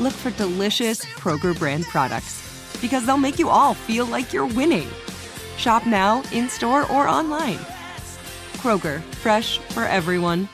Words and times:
look 0.00 0.12
for 0.12 0.30
delicious 0.32 1.04
Kroger 1.04 1.58
brand 1.58 1.84
products 1.84 2.40
because 2.80 3.06
they'll 3.06 3.16
make 3.16 3.38
you 3.38 3.48
all 3.48 3.74
feel 3.74 4.06
like 4.06 4.32
you're 4.32 4.46
winning. 4.46 4.88
Shop 5.56 5.86
now, 5.86 6.22
in 6.32 6.48
store, 6.48 6.90
or 6.90 7.06
online. 7.06 7.58
Kroger, 8.54 9.00
fresh 9.22 9.58
for 9.58 9.84
everyone. 9.84 10.48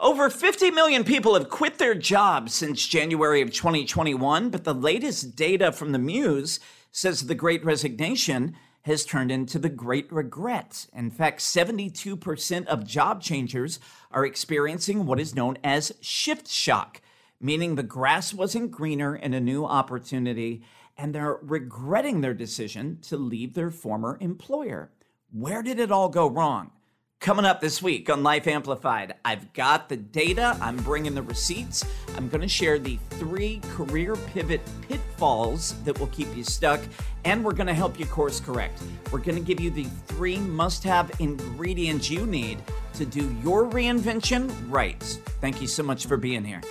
Over 0.00 0.28
50 0.28 0.70
million 0.70 1.04
people 1.04 1.34
have 1.34 1.48
quit 1.48 1.78
their 1.78 1.94
jobs 1.94 2.52
since 2.52 2.86
January 2.86 3.40
of 3.40 3.52
2021, 3.52 4.50
but 4.50 4.64
the 4.64 4.74
latest 4.74 5.36
data 5.36 5.72
from 5.72 5.92
the 5.92 5.98
Muse 5.98 6.60
says 6.90 7.26
the 7.26 7.34
great 7.34 7.64
resignation 7.64 8.54
has 8.82 9.04
turned 9.04 9.30
into 9.30 9.58
the 9.58 9.70
great 9.70 10.12
regret. 10.12 10.86
In 10.94 11.10
fact, 11.10 11.40
72% 11.40 12.66
of 12.66 12.86
job 12.86 13.22
changers 13.22 13.80
are 14.10 14.26
experiencing 14.26 15.06
what 15.06 15.18
is 15.18 15.34
known 15.34 15.56
as 15.64 15.92
shift 16.00 16.48
shock, 16.48 17.00
meaning 17.44 17.74
the 17.74 17.82
grass 17.82 18.32
wasn't 18.32 18.70
greener 18.70 19.14
in 19.14 19.34
a 19.34 19.40
new 19.40 19.66
opportunity 19.66 20.62
and 20.96 21.14
they're 21.14 21.38
regretting 21.42 22.22
their 22.22 22.32
decision 22.32 22.98
to 23.02 23.18
leave 23.18 23.52
their 23.52 23.70
former 23.70 24.16
employer. 24.18 24.90
Where 25.30 25.62
did 25.62 25.78
it 25.78 25.92
all 25.92 26.08
go 26.08 26.26
wrong? 26.26 26.70
Coming 27.20 27.44
up 27.44 27.60
this 27.60 27.82
week 27.82 28.08
on 28.08 28.22
Life 28.22 28.46
Amplified, 28.46 29.14
I've 29.26 29.52
got 29.52 29.90
the 29.90 29.96
data, 29.96 30.56
I'm 30.60 30.76
bringing 30.78 31.14
the 31.14 31.22
receipts. 31.22 31.84
I'm 32.16 32.28
going 32.28 32.40
to 32.40 32.48
share 32.48 32.78
the 32.78 32.98
three 33.10 33.60
career 33.72 34.16
pivot 34.16 34.62
pitfalls 34.88 35.74
that 35.84 35.98
will 35.98 36.08
keep 36.08 36.34
you 36.34 36.44
stuck, 36.44 36.80
and 37.24 37.44
we're 37.44 37.52
going 37.52 37.66
to 37.66 37.74
help 37.74 37.98
you 37.98 38.06
course 38.06 38.40
correct. 38.40 38.82
We're 39.10 39.20
going 39.20 39.38
to 39.38 39.44
give 39.44 39.60
you 39.60 39.70
the 39.70 39.84
three 40.06 40.38
must 40.38 40.82
have 40.84 41.10
ingredients 41.18 42.10
you 42.10 42.26
need 42.26 42.58
to 42.94 43.04
do 43.04 43.34
your 43.42 43.68
reinvention 43.70 44.50
right. 44.70 45.02
Thank 45.40 45.60
you 45.60 45.66
so 45.66 45.82
much 45.82 46.06
for 46.06 46.16
being 46.16 46.44
here. 46.44 46.62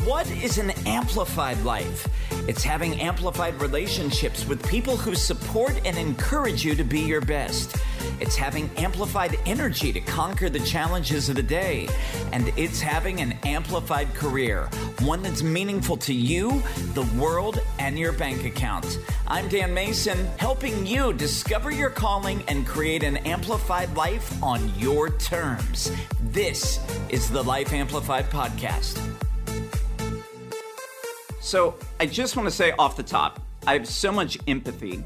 What 0.00 0.28
is 0.30 0.56
an 0.56 0.70
amplified 0.86 1.62
life? 1.64 2.08
It's 2.48 2.64
having 2.64 2.98
amplified 2.98 3.60
relationships 3.60 4.44
with 4.48 4.66
people 4.66 4.96
who 4.96 5.14
support 5.14 5.78
and 5.84 5.96
encourage 5.98 6.64
you 6.64 6.74
to 6.74 6.82
be 6.82 7.00
your 7.00 7.20
best. 7.20 7.76
It's 8.18 8.34
having 8.34 8.70
amplified 8.78 9.38
energy 9.44 9.92
to 9.92 10.00
conquer 10.00 10.48
the 10.48 10.60
challenges 10.60 11.28
of 11.28 11.36
the 11.36 11.42
day. 11.42 11.88
And 12.32 12.52
it's 12.56 12.80
having 12.80 13.20
an 13.20 13.32
amplified 13.44 14.12
career, 14.14 14.70
one 15.02 15.22
that's 15.22 15.42
meaningful 15.42 15.98
to 15.98 16.14
you, 16.14 16.62
the 16.94 17.08
world, 17.16 17.60
and 17.78 17.98
your 17.98 18.12
bank 18.12 18.44
account. 18.44 18.98
I'm 19.28 19.46
Dan 19.48 19.72
Mason, 19.74 20.26
helping 20.38 20.86
you 20.86 21.12
discover 21.12 21.70
your 21.70 21.90
calling 21.90 22.42
and 22.48 22.66
create 22.66 23.02
an 23.02 23.18
amplified 23.18 23.94
life 23.94 24.42
on 24.42 24.72
your 24.78 25.10
terms. 25.10 25.92
This 26.22 26.80
is 27.10 27.30
the 27.30 27.44
Life 27.44 27.72
Amplified 27.74 28.30
Podcast. 28.30 28.98
So, 31.42 31.74
I 31.98 32.06
just 32.06 32.36
want 32.36 32.48
to 32.48 32.54
say 32.54 32.70
off 32.78 32.96
the 32.96 33.02
top, 33.02 33.40
I 33.66 33.72
have 33.72 33.88
so 33.88 34.12
much 34.12 34.38
empathy 34.46 35.02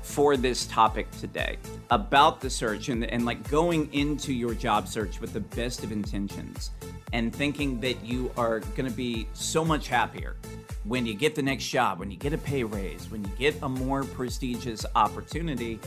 for 0.00 0.36
this 0.36 0.66
topic 0.66 1.10
today 1.18 1.58
about 1.90 2.40
the 2.40 2.48
search 2.48 2.88
and, 2.88 3.04
and 3.04 3.26
like 3.26 3.50
going 3.50 3.92
into 3.92 4.32
your 4.32 4.54
job 4.54 4.86
search 4.86 5.20
with 5.20 5.32
the 5.32 5.40
best 5.40 5.82
of 5.82 5.90
intentions 5.90 6.70
and 7.12 7.34
thinking 7.34 7.80
that 7.80 8.04
you 8.04 8.30
are 8.36 8.60
going 8.60 8.88
to 8.88 8.96
be 8.96 9.26
so 9.32 9.64
much 9.64 9.88
happier 9.88 10.36
when 10.84 11.04
you 11.04 11.14
get 11.14 11.34
the 11.34 11.42
next 11.42 11.66
job, 11.66 11.98
when 11.98 12.12
you 12.12 12.16
get 12.16 12.32
a 12.32 12.38
pay 12.38 12.62
raise, 12.62 13.10
when 13.10 13.24
you 13.24 13.30
get 13.36 13.60
a 13.62 13.68
more 13.68 14.04
prestigious 14.04 14.86
opportunity, 14.94 15.80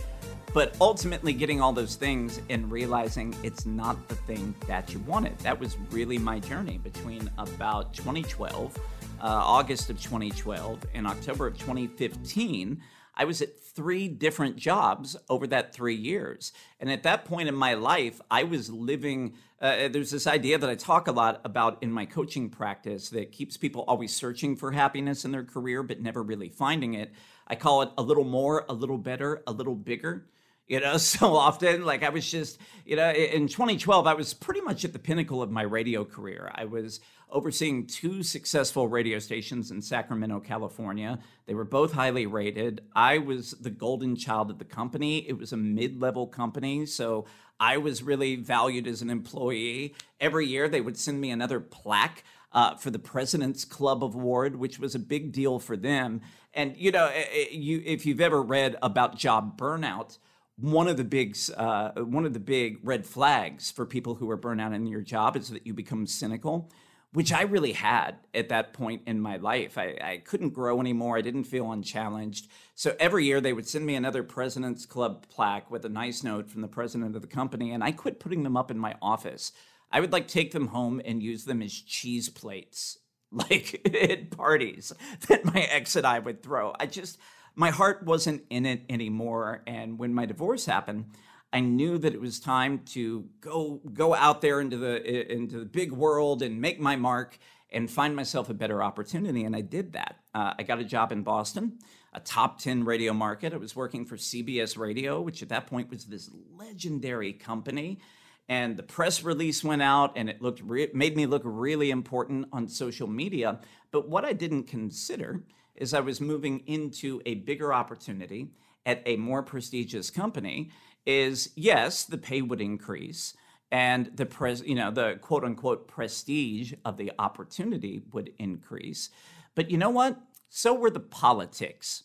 but 0.53 0.75
ultimately 0.81 1.31
getting 1.31 1.61
all 1.61 1.71
those 1.71 1.95
things 1.95 2.41
and 2.49 2.69
realizing 2.69 3.33
it's 3.43 3.65
not 3.65 4.09
the 4.09 4.15
thing 4.15 4.53
that 4.67 4.91
you 4.91 4.99
wanted. 4.99 5.37
That 5.39 5.57
was 5.57 5.77
really 5.91 6.17
my 6.17 6.39
journey 6.39 6.79
between 6.79 7.29
about 7.37 7.93
2012 7.93 8.77
uh, 8.77 8.79
August 9.27 9.89
of 9.89 10.01
2012 10.01 10.85
and 10.93 11.07
October 11.07 11.47
of 11.47 11.57
2015, 11.57 12.81
I 13.15 13.25
was 13.25 13.41
at 13.41 13.59
three 13.59 14.07
different 14.07 14.57
jobs 14.57 15.15
over 15.29 15.47
that 15.47 15.73
three 15.73 15.95
years. 15.95 16.51
And 16.79 16.91
at 16.91 17.03
that 17.03 17.25
point 17.25 17.49
in 17.49 17.55
my 17.55 17.73
life, 17.73 18.21
I 18.29 18.43
was 18.43 18.69
living. 18.69 19.35
Uh, 19.61 19.87
there's 19.87 20.11
this 20.11 20.27
idea 20.27 20.57
that 20.57 20.69
I 20.69 20.75
talk 20.75 21.07
a 21.07 21.11
lot 21.11 21.41
about 21.43 21.81
in 21.81 21.91
my 21.91 22.05
coaching 22.05 22.49
practice 22.49 23.09
that 23.09 23.31
keeps 23.31 23.57
people 23.57 23.83
always 23.87 24.13
searching 24.15 24.55
for 24.55 24.71
happiness 24.71 25.25
in 25.25 25.31
their 25.31 25.43
career, 25.43 25.81
but 25.81 26.01
never 26.01 26.21
really 26.21 26.49
finding 26.49 26.93
it. 26.93 27.11
I 27.47 27.55
call 27.55 27.81
it 27.83 27.89
a 27.97 28.03
little 28.03 28.23
more, 28.23 28.65
a 28.67 28.73
little 28.73 28.97
better, 28.97 29.43
a 29.47 29.51
little 29.51 29.75
bigger 29.75 30.25
you 30.67 30.79
know 30.79 30.97
so 31.15 31.35
often 31.35 31.85
like 31.85 32.03
i 32.03 32.09
was 32.09 32.29
just 32.29 32.59
you 32.85 32.95
know 32.95 33.11
in 33.11 33.47
2012 33.47 34.07
i 34.07 34.13
was 34.13 34.33
pretty 34.33 34.61
much 34.61 34.85
at 34.85 34.93
the 34.93 34.99
pinnacle 34.99 35.41
of 35.41 35.51
my 35.51 35.63
radio 35.63 36.03
career. 36.03 36.51
I 36.53 36.65
was 36.65 36.99
overseeing 37.29 37.87
two 37.87 38.23
successful 38.23 38.87
radio 38.87 39.19
stations 39.19 39.71
in 39.71 39.81
sacramento 39.81 40.39
california. 40.39 41.19
They 41.47 41.53
were 41.53 41.65
both 41.65 41.91
highly 41.91 42.25
rated. 42.25 42.81
I 42.95 43.17
was 43.17 43.51
the 43.51 43.69
golden 43.69 44.15
child 44.15 44.51
of 44.51 44.59
the 44.59 44.65
company. 44.65 45.27
It 45.27 45.37
was 45.37 45.51
a 45.51 45.57
mid-level 45.57 46.27
company 46.27 46.85
so 46.85 47.25
i 47.59 47.77
was 47.77 48.03
really 48.03 48.35
valued 48.35 48.87
as 48.87 49.01
an 49.01 49.09
employee. 49.09 49.95
Every 50.19 50.45
year 50.45 50.69
they 50.69 50.81
would 50.81 50.97
send 50.97 51.19
me 51.19 51.31
another 51.31 51.59
plaque 51.59 52.23
uh, 52.55 52.73
for 52.75 52.89
the 52.89 52.99
President's 52.99 53.65
Club 53.65 54.01
Award, 54.01 54.55
which 54.55 54.79
was 54.79 54.95
a 54.95 54.99
big 54.99 55.33
deal 55.33 55.59
for 55.59 55.75
them. 55.75 56.21
And 56.53 56.75
you 56.77 56.89
know, 56.89 57.07
eh, 57.07 57.25
eh, 57.33 57.45
you, 57.51 57.83
if 57.85 58.05
you've 58.05 58.21
ever 58.21 58.41
read 58.41 58.77
about 58.81 59.17
job 59.17 59.59
burnout, 59.59 60.17
one 60.57 60.87
of 60.87 60.97
the 60.97 61.03
big 61.03 61.37
uh, 61.57 61.91
one 61.91 62.25
of 62.25 62.33
the 62.33 62.39
big 62.39 62.79
red 62.83 63.05
flags 63.05 63.71
for 63.71 63.85
people 63.85 64.15
who 64.15 64.29
are 64.29 64.37
burnout 64.37 64.73
in 64.73 64.85
your 64.85 65.01
job 65.01 65.35
is 65.35 65.49
that 65.49 65.67
you 65.67 65.73
become 65.73 66.07
cynical 66.07 66.71
which 67.15 67.31
i 67.31 67.43
really 67.43 67.71
had 67.71 68.17
at 68.33 68.49
that 68.49 68.73
point 68.73 69.01
in 69.07 69.21
my 69.21 69.37
life. 69.37 69.77
I, 69.77 69.97
I 70.01 70.21
couldn't 70.25 70.49
grow 70.49 70.81
anymore. 70.81 71.17
I 71.17 71.21
didn't 71.21 71.45
feel 71.45 71.71
unchallenged. 71.71 72.49
So 72.75 72.93
every 72.99 73.23
year 73.23 73.39
they 73.39 73.53
would 73.53 73.69
send 73.69 73.85
me 73.85 73.95
another 73.95 74.21
president's 74.21 74.85
club 74.85 75.25
plaque 75.29 75.71
with 75.71 75.85
a 75.85 75.89
nice 75.89 76.23
note 76.23 76.51
from 76.51 76.61
the 76.61 76.67
president 76.67 77.15
of 77.15 77.21
the 77.21 77.27
company 77.27 77.71
and 77.71 77.83
i 77.83 77.91
quit 77.93 78.19
putting 78.19 78.43
them 78.43 78.57
up 78.57 78.69
in 78.69 78.77
my 78.77 78.95
office. 79.01 79.53
I 79.91 80.01
would 80.01 80.11
like 80.11 80.27
take 80.27 80.51
them 80.51 80.67
home 80.67 81.01
and 81.05 81.23
use 81.23 81.45
them 81.45 81.61
as 81.61 81.73
cheese 81.73 82.27
plates 82.27 82.97
like 83.31 83.81
at 83.95 84.29
parties 84.31 84.91
that 85.27 85.45
my 85.45 85.61
ex 85.71 85.95
and 85.95 86.05
i 86.05 86.19
would 86.19 86.43
throw. 86.43 86.73
I 86.77 86.85
just 86.85 87.17
my 87.55 87.71
heart 87.71 88.03
wasn't 88.03 88.43
in 88.49 88.65
it 88.65 88.83
anymore. 88.89 89.63
And 89.65 89.97
when 89.97 90.13
my 90.13 90.25
divorce 90.25 90.65
happened, 90.65 91.05
I 91.53 91.61
knew 91.61 91.97
that 91.97 92.13
it 92.13 92.19
was 92.19 92.39
time 92.39 92.79
to 92.93 93.29
go 93.39 93.81
go 93.93 94.13
out 94.13 94.41
there 94.41 94.59
into 94.59 94.77
the 94.77 95.31
into 95.31 95.59
the 95.59 95.65
big 95.65 95.91
world 95.91 96.41
and 96.41 96.59
make 96.59 96.79
my 96.79 96.95
mark 96.95 97.37
and 97.71 97.89
find 97.89 98.15
myself 98.15 98.49
a 98.49 98.53
better 98.53 98.83
opportunity. 98.83 99.43
And 99.43 99.55
I 99.55 99.61
did 99.61 99.93
that. 99.93 100.17
Uh, 100.33 100.53
I 100.57 100.63
got 100.63 100.79
a 100.79 100.83
job 100.83 101.11
in 101.11 101.23
Boston. 101.23 101.79
a 102.13 102.19
top 102.21 102.59
10 102.59 102.85
radio 102.85 103.13
market. 103.13 103.53
I 103.53 103.57
was 103.57 103.75
working 103.75 104.05
for 104.05 104.15
CBS 104.15 104.77
Radio, 104.77 105.19
which 105.19 105.41
at 105.41 105.49
that 105.49 105.67
point 105.67 105.89
was 105.89 106.05
this 106.05 106.29
legendary 106.55 107.33
company. 107.33 107.99
And 108.47 108.77
the 108.77 108.83
press 108.83 109.23
release 109.23 109.63
went 109.63 109.81
out 109.81 110.13
and 110.15 110.29
it 110.29 110.41
looked 110.41 110.61
re- 110.61 110.91
made 110.93 111.17
me 111.17 111.25
look 111.25 111.41
really 111.43 111.91
important 111.91 112.47
on 112.53 112.67
social 112.69 113.07
media. 113.07 113.59
But 113.91 114.07
what 114.07 114.23
I 114.23 114.33
didn't 114.33 114.63
consider 114.63 115.43
is 115.75 115.93
I 115.93 115.99
was 115.99 116.21
moving 116.21 116.63
into 116.67 117.21
a 117.25 117.35
bigger 117.35 117.73
opportunity 117.73 118.49
at 118.85 119.01
a 119.05 119.15
more 119.17 119.43
prestigious 119.43 120.09
company 120.09 120.71
is 121.05 121.51
yes, 121.55 122.03
the 122.03 122.17
pay 122.17 122.41
would 122.41 122.61
increase 122.61 123.35
and 123.71 124.11
the 124.15 124.25
pres 124.25 124.61
you 124.61 124.75
know 124.75 124.91
the 124.91 125.17
quote 125.21 125.43
unquote 125.43 125.87
prestige 125.87 126.73
of 126.85 126.97
the 126.97 127.11
opportunity 127.19 128.03
would 128.11 128.31
increase. 128.39 129.09
But 129.55 129.71
you 129.71 129.77
know 129.77 129.89
what? 129.89 130.19
So 130.49 130.73
were 130.73 130.89
the 130.91 130.99
politics. 130.99 132.03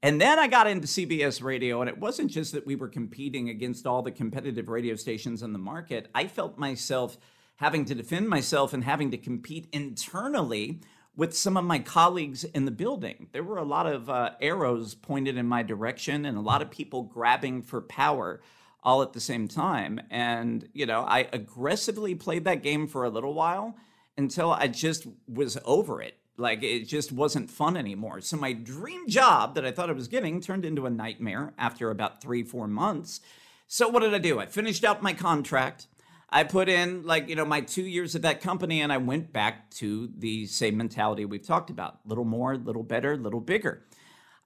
And 0.00 0.20
then 0.20 0.38
i 0.38 0.46
got 0.46 0.68
into 0.68 0.86
cbs 0.86 1.42
radio 1.42 1.80
and 1.80 1.90
it 1.90 1.98
wasn't 1.98 2.30
just 2.30 2.52
that 2.52 2.64
we 2.64 2.76
were 2.76 2.88
competing 2.88 3.48
against 3.48 3.84
all 3.84 4.00
the 4.00 4.12
competitive 4.12 4.68
radio 4.68 4.94
stations 4.94 5.42
in 5.42 5.52
the 5.52 5.58
market. 5.58 6.08
I 6.14 6.28
felt 6.28 6.56
myself 6.56 7.18
having 7.56 7.84
to 7.86 7.94
defend 7.96 8.28
myself 8.28 8.72
and 8.72 8.84
having 8.84 9.10
to 9.10 9.18
compete 9.18 9.66
internally 9.72 10.80
with 11.18 11.36
some 11.36 11.56
of 11.56 11.64
my 11.64 11.80
colleagues 11.80 12.44
in 12.44 12.64
the 12.64 12.70
building. 12.70 13.26
There 13.32 13.42
were 13.42 13.58
a 13.58 13.64
lot 13.64 13.88
of 13.88 14.08
uh, 14.08 14.30
arrows 14.40 14.94
pointed 14.94 15.36
in 15.36 15.46
my 15.46 15.64
direction 15.64 16.24
and 16.24 16.38
a 16.38 16.40
lot 16.40 16.62
of 16.62 16.70
people 16.70 17.02
grabbing 17.02 17.62
for 17.62 17.80
power 17.80 18.40
all 18.84 19.02
at 19.02 19.14
the 19.14 19.20
same 19.20 19.48
time. 19.48 20.00
And, 20.10 20.68
you 20.72 20.86
know, 20.86 21.00
I 21.02 21.28
aggressively 21.32 22.14
played 22.14 22.44
that 22.44 22.62
game 22.62 22.86
for 22.86 23.02
a 23.02 23.10
little 23.10 23.34
while 23.34 23.76
until 24.16 24.52
I 24.52 24.68
just 24.68 25.08
was 25.26 25.58
over 25.64 26.00
it. 26.00 26.14
Like 26.36 26.62
it 26.62 26.84
just 26.84 27.10
wasn't 27.10 27.50
fun 27.50 27.76
anymore. 27.76 28.20
So 28.20 28.36
my 28.36 28.52
dream 28.52 29.08
job 29.08 29.56
that 29.56 29.66
I 29.66 29.72
thought 29.72 29.90
I 29.90 29.94
was 29.94 30.06
getting 30.06 30.40
turned 30.40 30.64
into 30.64 30.86
a 30.86 30.90
nightmare 30.90 31.52
after 31.58 31.90
about 31.90 32.22
three, 32.22 32.44
four 32.44 32.68
months. 32.68 33.20
So 33.66 33.88
what 33.88 34.04
did 34.04 34.14
I 34.14 34.18
do? 34.18 34.38
I 34.38 34.46
finished 34.46 34.84
out 34.84 35.02
my 35.02 35.14
contract. 35.14 35.88
I 36.30 36.44
put 36.44 36.68
in 36.68 37.04
like, 37.04 37.28
you 37.28 37.36
know, 37.36 37.44
my 37.44 37.62
two 37.62 37.82
years 37.82 38.14
at 38.14 38.22
that 38.22 38.40
company 38.40 38.82
and 38.82 38.92
I 38.92 38.98
went 38.98 39.32
back 39.32 39.70
to 39.72 40.10
the 40.16 40.46
same 40.46 40.76
mentality 40.76 41.24
we've 41.24 41.46
talked 41.46 41.70
about. 41.70 42.00
Little 42.04 42.24
more, 42.24 42.56
little 42.56 42.82
better, 42.82 43.16
little 43.16 43.40
bigger. 43.40 43.84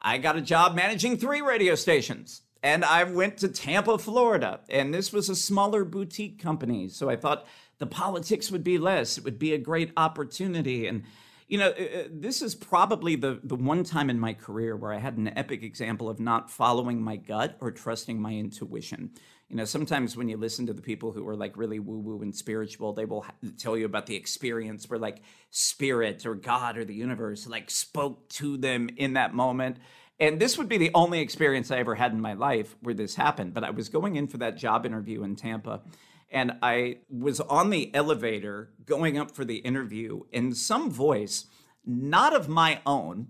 I 0.00 0.19
got 0.19 0.37
a 0.37 0.40
job 0.40 0.75
managing 0.75 1.17
three 1.17 1.40
radio 1.40 1.75
stations 1.75 2.43
and 2.62 2.84
I 2.84 3.05
went 3.05 3.38
to 3.38 3.49
Tampa, 3.49 3.99
Florida, 3.99 4.61
and 4.69 4.94
this 4.94 5.12
was 5.12 5.29
a 5.29 5.34
smaller 5.34 5.84
boutique 5.84 6.40
company. 6.40 6.88
So 6.88 7.11
I 7.11 7.17
thought 7.17 7.46
the 7.79 7.87
politics 7.87 8.50
would 8.52 8.62
be 8.62 8.78
less. 8.78 9.19
It 9.19 9.25
would 9.25 9.38
be 9.38 9.52
a 9.52 9.58
great 9.58 9.90
opportunity. 9.96 10.87
And, 10.87 11.02
you 11.49 11.58
know, 11.58 11.70
uh, 11.70 11.99
uh, 11.99 12.02
this 12.12 12.40
is 12.40 12.55
probably 12.55 13.17
the, 13.17 13.40
the 13.43 13.56
one 13.56 13.82
time 13.82 14.08
in 14.08 14.20
my 14.20 14.35
career 14.35 14.76
where 14.76 14.93
I 14.93 14.99
had 14.99 15.17
an 15.17 15.37
epic 15.37 15.64
example 15.64 16.08
of 16.08 16.20
not 16.20 16.50
following 16.50 17.02
my 17.02 17.17
gut 17.17 17.56
or 17.61 17.73
trusting 17.73 18.23
my 18.23 18.35
intuition. 18.35 19.11
You 19.52 19.58
know, 19.58 19.66
sometimes 19.66 20.16
when 20.16 20.31
you 20.31 20.38
listen 20.38 20.64
to 20.69 20.72
the 20.72 20.81
people 20.81 21.12
who 21.12 21.28
are 21.28 21.37
like 21.37 21.58
really 21.58 21.78
woo 21.78 21.99
woo 21.99 22.22
and 22.22 22.34
spiritual, 22.34 22.94
they 22.94 23.04
will 23.04 23.26
tell 23.58 23.76
you 23.76 23.84
about 23.84 24.06
the 24.06 24.16
experience 24.16 24.88
where 24.88 24.99
like 24.99 25.20
spirit 25.50 26.25
or 26.25 26.34
God 26.34 26.78
or 26.78 26.87
the 26.87 26.94
universe 26.94 27.46
like 27.46 27.70
spoke 27.70 28.31
to 28.31 28.56
them 28.56 28.88
in 28.96 29.12
that 29.12 29.34
moment. 29.34 29.76
And 30.19 30.40
this 30.40 30.56
would 30.56 30.70
be 30.70 30.78
the 30.78 30.90
only 30.94 31.20
experience 31.20 31.70
I 31.70 31.81
ever 31.81 31.96
had 31.96 32.12
in 32.12 32.20
my 32.22 32.32
life 32.32 32.76
where 32.81 32.94
this 32.94 33.16
happened. 33.16 33.52
But 33.52 33.62
I 33.62 33.69
was 33.69 33.90
going 33.90 34.16
in 34.16 34.26
for 34.26 34.38
that 34.38 34.56
job 34.56 34.87
interview 34.87 35.22
in 35.22 35.37
Tampa, 35.37 35.82
and 36.31 36.52
I 36.62 37.00
was 37.10 37.38
on 37.38 37.69
the 37.69 37.94
elevator 37.94 38.70
going 38.87 39.19
up 39.19 39.32
for 39.32 39.44
the 39.44 39.56
interview, 39.56 40.22
and 40.32 40.56
some 40.56 40.90
voice, 40.90 41.44
not 41.84 42.34
of 42.34 42.49
my 42.49 42.81
own, 42.87 43.28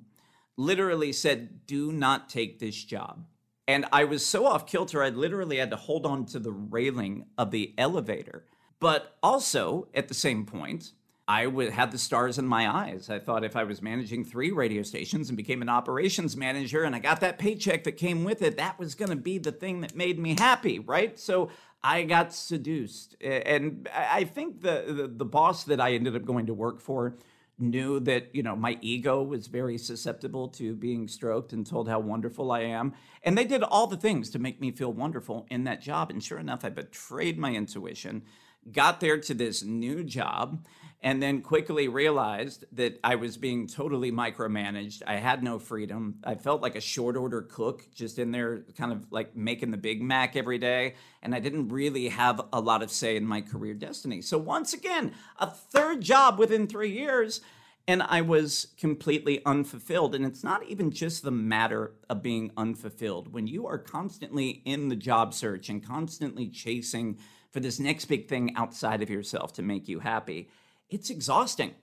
literally 0.57 1.13
said, 1.13 1.67
Do 1.67 1.91
not 1.91 2.29
take 2.29 2.61
this 2.61 2.85
job. 2.85 3.25
And 3.69 3.87
I 3.93 4.05
was 4.05 4.25
so 4.27 4.47
off 4.47 4.67
kilter, 4.67 5.03
I 5.03 5.11
literally 5.11 5.59
had 5.59 5.71
to 5.71 5.77
hold 5.77 6.05
on 6.05 6.27
to 6.27 6.39
the 6.39 6.53
railing 6.53 7.27
of 7.39 7.51
the 7.51 7.75
elevator. 7.79 8.45
But 8.81 9.17
also, 9.23 9.89
at 9.95 10.09
the 10.09 10.15
same 10.15 10.45
point, 10.45 10.93
I 11.29 11.47
would 11.47 11.71
had 11.71 11.93
the 11.93 11.99
stars 11.99 12.37
in 12.37 12.47
my 12.47 12.69
eyes. 12.69 13.09
I 13.09 13.21
thought 13.21 13.45
if 13.45 13.55
I 13.55 13.63
was 13.63 13.81
managing 13.81 14.25
three 14.25 14.51
radio 14.51 14.83
stations 14.83 15.29
and 15.29 15.37
became 15.37 15.63
an 15.63 15.69
operations 15.69 16.37
manager 16.37 16.83
and 16.83 16.97
I 16.97 16.99
got 16.99 17.21
that 17.21 17.39
paycheck 17.39 17.85
that 17.85 17.93
came 17.93 18.25
with 18.25 18.43
it, 18.43 18.57
that 18.57 18.79
was 18.79 18.97
going 18.97 19.11
to 19.11 19.17
be 19.17 19.39
the 19.39 19.53
thing 19.53 19.83
that 19.83 19.95
made 19.95 20.19
me 20.19 20.35
happy, 20.37 20.81
right? 20.81 21.17
So 21.19 21.51
I 21.83 22.03
got 22.03 22.35
seduced. 22.35 23.17
And 23.23 23.89
I 23.95 24.25
think 24.25 24.63
the, 24.63 24.85
the, 24.87 25.07
the 25.07 25.25
boss 25.25 25.65
that 25.65 25.81
I 25.81 25.93
ended 25.93 26.17
up 26.17 26.25
going 26.25 26.47
to 26.47 26.55
work 26.55 26.81
for 26.81 27.15
knew 27.59 28.01
that 28.01 28.35
you 28.35 28.43
know 28.43 28.57
my 28.57 28.79
ego 28.81 29.23
was 29.23 29.47
very 29.47 29.79
susceptible 29.79 30.49
to 30.49 30.75
being 30.75 31.07
stroked 31.09 31.53
and 31.53 31.67
told 31.67 31.89
how 31.89 32.01
wonderful 32.01 32.51
I 32.51 32.61
am. 32.61 32.95
And 33.23 33.37
they 33.37 33.45
did 33.45 33.63
all 33.63 33.87
the 33.87 33.97
things 33.97 34.31
to 34.31 34.39
make 34.39 34.61
me 34.61 34.71
feel 34.71 34.93
wonderful 34.93 35.47
in 35.51 35.65
that 35.65 35.81
job. 35.81 36.11
And 36.11 36.23
sure 36.23 36.39
enough 36.39 36.65
I 36.65 36.71
betrayed 36.71 37.39
my 37.39 37.53
intuition 37.53 38.23
got 38.71 39.01
there 39.01 39.19
to 39.19 39.35
this 39.35 39.63
new 39.63 40.05
job 40.05 40.65
and 41.03 41.21
then 41.21 41.43
quickly 41.43 41.89
realized 41.89 42.65
that 42.73 43.01
I 43.03 43.17
was 43.17 43.37
being 43.37 43.67
totally 43.67 44.13
micromanaged. 44.13 45.03
I 45.05 45.17
had 45.17 45.43
no 45.43 45.59
freedom. 45.59 46.19
I 46.23 46.37
felt 46.37 46.63
like 46.63 46.77
a 46.77 46.81
short 46.81 47.17
order 47.17 47.43
cook, 47.43 47.89
just 47.93 48.21
in 48.21 48.31
there, 48.31 48.61
kind 48.79 48.93
of 48.93 49.11
like 49.11 49.35
making 49.35 49.73
the 49.73 49.77
Big 49.77 50.01
Mac 50.01 50.37
every 50.37 50.59
day. 50.59 50.95
And 51.21 51.35
I 51.35 51.41
didn't 51.41 51.69
really 51.71 52.09
have 52.09 52.41
a 52.53 52.61
lot 52.61 52.85
of 52.85 52.91
say 52.91 53.17
in 53.17 53.27
my 53.27 53.41
career 53.41 53.75
destiny. 53.75 54.23
So, 54.23 54.39
once 54.39 54.73
again, 54.73 55.13
a 55.39 55.49
third 55.49 56.03
job 56.03 56.39
within 56.39 56.69
three 56.69 56.93
years. 56.93 57.41
And 57.89 58.01
I 58.01 58.21
was 58.21 58.69
completely 58.79 59.45
unfulfilled. 59.45 60.15
And 60.15 60.25
it's 60.25 60.45
not 60.45 60.65
even 60.69 60.93
just 60.93 61.25
the 61.25 61.33
matter 61.33 61.95
of 62.09 62.23
being 62.23 62.53
unfulfilled. 62.57 63.33
When 63.33 63.49
you 63.49 63.67
are 63.67 63.79
constantly 63.79 64.63
in 64.65 64.89
the 64.89 64.95
job 64.95 65.35
search 65.35 65.69
and 65.69 65.85
constantly 65.85 66.49
chasing 66.49 67.19
for 67.53 67.61
this 67.61 67.79
next 67.79 68.07
big 68.07 68.29
thing 68.29 68.55
outside 68.57 69.03
of 69.03 69.11
yourself 69.11 69.53
to 69.55 69.63
make 69.63 69.89
you 69.89 70.01
happy, 70.01 70.49
it's 70.89 71.11
exhausting 71.11 71.75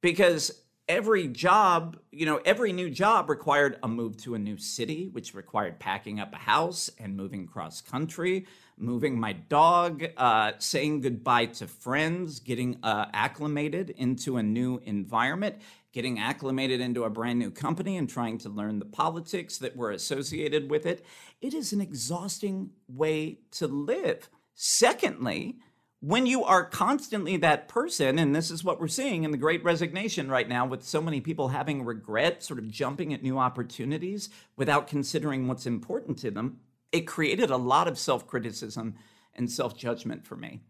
because 0.00 0.62
every 0.88 1.28
job, 1.28 1.96
you 2.10 2.26
know, 2.26 2.40
every 2.44 2.72
new 2.72 2.90
job 2.90 3.30
required 3.30 3.78
a 3.82 3.88
move 3.88 4.16
to 4.16 4.34
a 4.34 4.38
new 4.38 4.56
city, 4.56 5.08
which 5.12 5.34
required 5.34 5.78
packing 5.78 6.18
up 6.18 6.32
a 6.32 6.36
house 6.36 6.90
and 6.98 7.16
moving 7.16 7.46
cross 7.46 7.80
country, 7.80 8.44
moving 8.76 9.18
my 9.18 9.32
dog, 9.32 10.04
uh, 10.16 10.52
saying 10.58 11.00
goodbye 11.00 11.46
to 11.46 11.68
friends, 11.68 12.40
getting 12.40 12.76
uh, 12.82 13.06
acclimated 13.12 13.90
into 13.90 14.36
a 14.36 14.42
new 14.42 14.80
environment, 14.84 15.56
getting 15.92 16.18
acclimated 16.18 16.80
into 16.80 17.04
a 17.04 17.10
brand 17.10 17.38
new 17.38 17.52
company 17.52 17.96
and 17.96 18.08
trying 18.08 18.38
to 18.38 18.48
learn 18.48 18.80
the 18.80 18.84
politics 18.84 19.58
that 19.58 19.76
were 19.76 19.92
associated 19.92 20.70
with 20.70 20.86
it. 20.86 21.04
It 21.40 21.54
is 21.54 21.72
an 21.72 21.80
exhausting 21.80 22.70
way 22.88 23.38
to 23.52 23.68
live. 23.68 24.28
Secondly, 24.54 25.56
when 26.00 26.24
you 26.24 26.44
are 26.44 26.64
constantly 26.64 27.36
that 27.36 27.68
person, 27.68 28.18
and 28.18 28.34
this 28.34 28.50
is 28.50 28.64
what 28.64 28.80
we're 28.80 28.88
seeing 28.88 29.24
in 29.24 29.32
the 29.32 29.36
great 29.36 29.62
resignation 29.62 30.30
right 30.30 30.48
now, 30.48 30.66
with 30.66 30.82
so 30.82 31.02
many 31.02 31.20
people 31.20 31.48
having 31.48 31.84
regret, 31.84 32.42
sort 32.42 32.58
of 32.58 32.70
jumping 32.70 33.12
at 33.12 33.22
new 33.22 33.38
opportunities 33.38 34.30
without 34.56 34.86
considering 34.88 35.46
what's 35.46 35.66
important 35.66 36.18
to 36.18 36.30
them, 36.30 36.58
it 36.90 37.02
created 37.02 37.50
a 37.50 37.58
lot 37.58 37.86
of 37.86 37.98
self 37.98 38.26
criticism 38.26 38.94
and 39.34 39.50
self 39.50 39.76
judgment 39.76 40.26
for 40.26 40.36
me. 40.36 40.60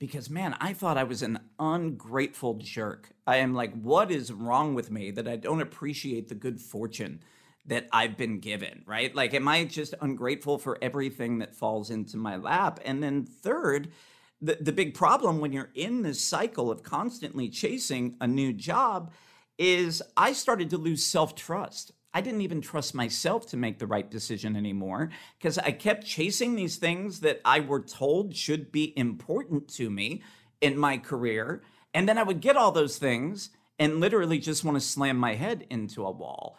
Because, 0.00 0.28
man, 0.28 0.56
I 0.60 0.72
thought 0.72 0.98
I 0.98 1.04
was 1.04 1.22
an 1.22 1.38
ungrateful 1.58 2.54
jerk. 2.54 3.10
I 3.26 3.36
am 3.36 3.54
like, 3.54 3.80
what 3.80 4.10
is 4.10 4.32
wrong 4.32 4.74
with 4.74 4.90
me 4.90 5.10
that 5.12 5.28
I 5.28 5.36
don't 5.36 5.60
appreciate 5.60 6.28
the 6.28 6.34
good 6.34 6.60
fortune 6.60 7.20
that 7.66 7.88
I've 7.92 8.16
been 8.16 8.40
given, 8.40 8.82
right? 8.86 9.14
Like, 9.14 9.34
am 9.34 9.46
I 9.48 9.64
just 9.64 9.94
ungrateful 10.00 10.58
for 10.58 10.78
everything 10.82 11.38
that 11.38 11.54
falls 11.54 11.90
into 11.90 12.16
my 12.16 12.36
lap? 12.36 12.80
And 12.84 13.02
then, 13.02 13.24
third, 13.24 13.92
the, 14.40 14.58
the 14.60 14.72
big 14.72 14.94
problem 14.94 15.38
when 15.38 15.52
you're 15.52 15.70
in 15.74 16.02
this 16.02 16.20
cycle 16.24 16.70
of 16.70 16.82
constantly 16.82 17.48
chasing 17.48 18.16
a 18.20 18.26
new 18.26 18.52
job 18.52 19.12
is 19.58 20.02
I 20.16 20.32
started 20.32 20.70
to 20.70 20.78
lose 20.78 21.04
self 21.04 21.34
trust. 21.34 21.92
I 22.12 22.20
didn't 22.22 22.40
even 22.40 22.60
trust 22.60 22.94
myself 22.94 23.46
to 23.48 23.56
make 23.56 23.78
the 23.78 23.86
right 23.86 24.10
decision 24.10 24.56
anymore 24.56 25.10
because 25.38 25.58
I 25.58 25.70
kept 25.70 26.06
chasing 26.06 26.56
these 26.56 26.76
things 26.76 27.20
that 27.20 27.40
I 27.44 27.60
were 27.60 27.80
told 27.80 28.34
should 28.34 28.72
be 28.72 28.96
important 28.98 29.68
to 29.74 29.90
me 29.90 30.22
in 30.60 30.76
my 30.76 30.98
career. 30.98 31.62
And 31.94 32.08
then 32.08 32.18
I 32.18 32.24
would 32.24 32.40
get 32.40 32.56
all 32.56 32.72
those 32.72 32.98
things 32.98 33.50
and 33.78 34.00
literally 34.00 34.38
just 34.38 34.64
want 34.64 34.76
to 34.76 34.80
slam 34.80 35.18
my 35.18 35.34
head 35.34 35.66
into 35.70 36.04
a 36.04 36.10
wall. 36.10 36.58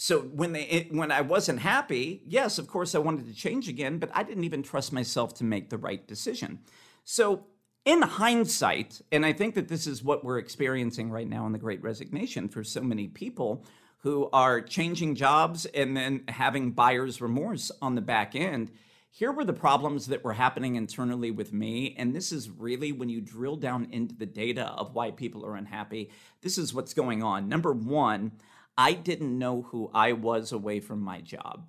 So 0.00 0.20
when 0.20 0.52
they 0.52 0.62
it, 0.62 0.94
when 0.94 1.12
I 1.12 1.20
wasn't 1.20 1.58
happy, 1.58 2.22
yes, 2.26 2.58
of 2.58 2.66
course 2.66 2.94
I 2.94 2.98
wanted 2.98 3.26
to 3.26 3.34
change 3.34 3.68
again, 3.68 3.98
but 3.98 4.10
I 4.14 4.22
didn't 4.22 4.44
even 4.44 4.62
trust 4.62 4.94
myself 4.94 5.34
to 5.34 5.44
make 5.44 5.68
the 5.68 5.76
right 5.76 6.08
decision. 6.08 6.60
So, 7.04 7.44
in 7.84 8.00
hindsight, 8.00 9.02
and 9.12 9.26
I 9.26 9.34
think 9.34 9.54
that 9.56 9.68
this 9.68 9.86
is 9.86 10.02
what 10.02 10.24
we're 10.24 10.38
experiencing 10.38 11.10
right 11.10 11.28
now 11.28 11.44
in 11.44 11.52
the 11.52 11.58
Great 11.58 11.82
Resignation 11.82 12.48
for 12.48 12.64
so 12.64 12.80
many 12.80 13.08
people 13.08 13.66
who 13.98 14.30
are 14.32 14.62
changing 14.62 15.16
jobs 15.16 15.66
and 15.66 15.94
then 15.94 16.24
having 16.28 16.70
buyer's 16.70 17.20
remorse 17.20 17.70
on 17.82 17.94
the 17.94 18.00
back 18.00 18.34
end. 18.34 18.70
Here 19.10 19.32
were 19.32 19.44
the 19.44 19.52
problems 19.52 20.06
that 20.06 20.24
were 20.24 20.32
happening 20.32 20.76
internally 20.76 21.30
with 21.30 21.52
me. 21.52 21.94
And 21.98 22.14
this 22.14 22.32
is 22.32 22.48
really 22.48 22.92
when 22.92 23.10
you 23.10 23.20
drill 23.20 23.56
down 23.56 23.88
into 23.90 24.14
the 24.14 24.24
data 24.24 24.68
of 24.68 24.94
why 24.94 25.10
people 25.10 25.44
are 25.44 25.56
unhappy. 25.56 26.10
This 26.40 26.56
is 26.56 26.72
what's 26.72 26.94
going 26.94 27.22
on. 27.22 27.50
Number 27.50 27.72
one, 27.72 28.32
I 28.76 28.92
didn't 28.92 29.38
know 29.38 29.62
who 29.62 29.90
I 29.94 30.12
was 30.12 30.52
away 30.52 30.80
from 30.80 31.00
my 31.00 31.20
job. 31.20 31.66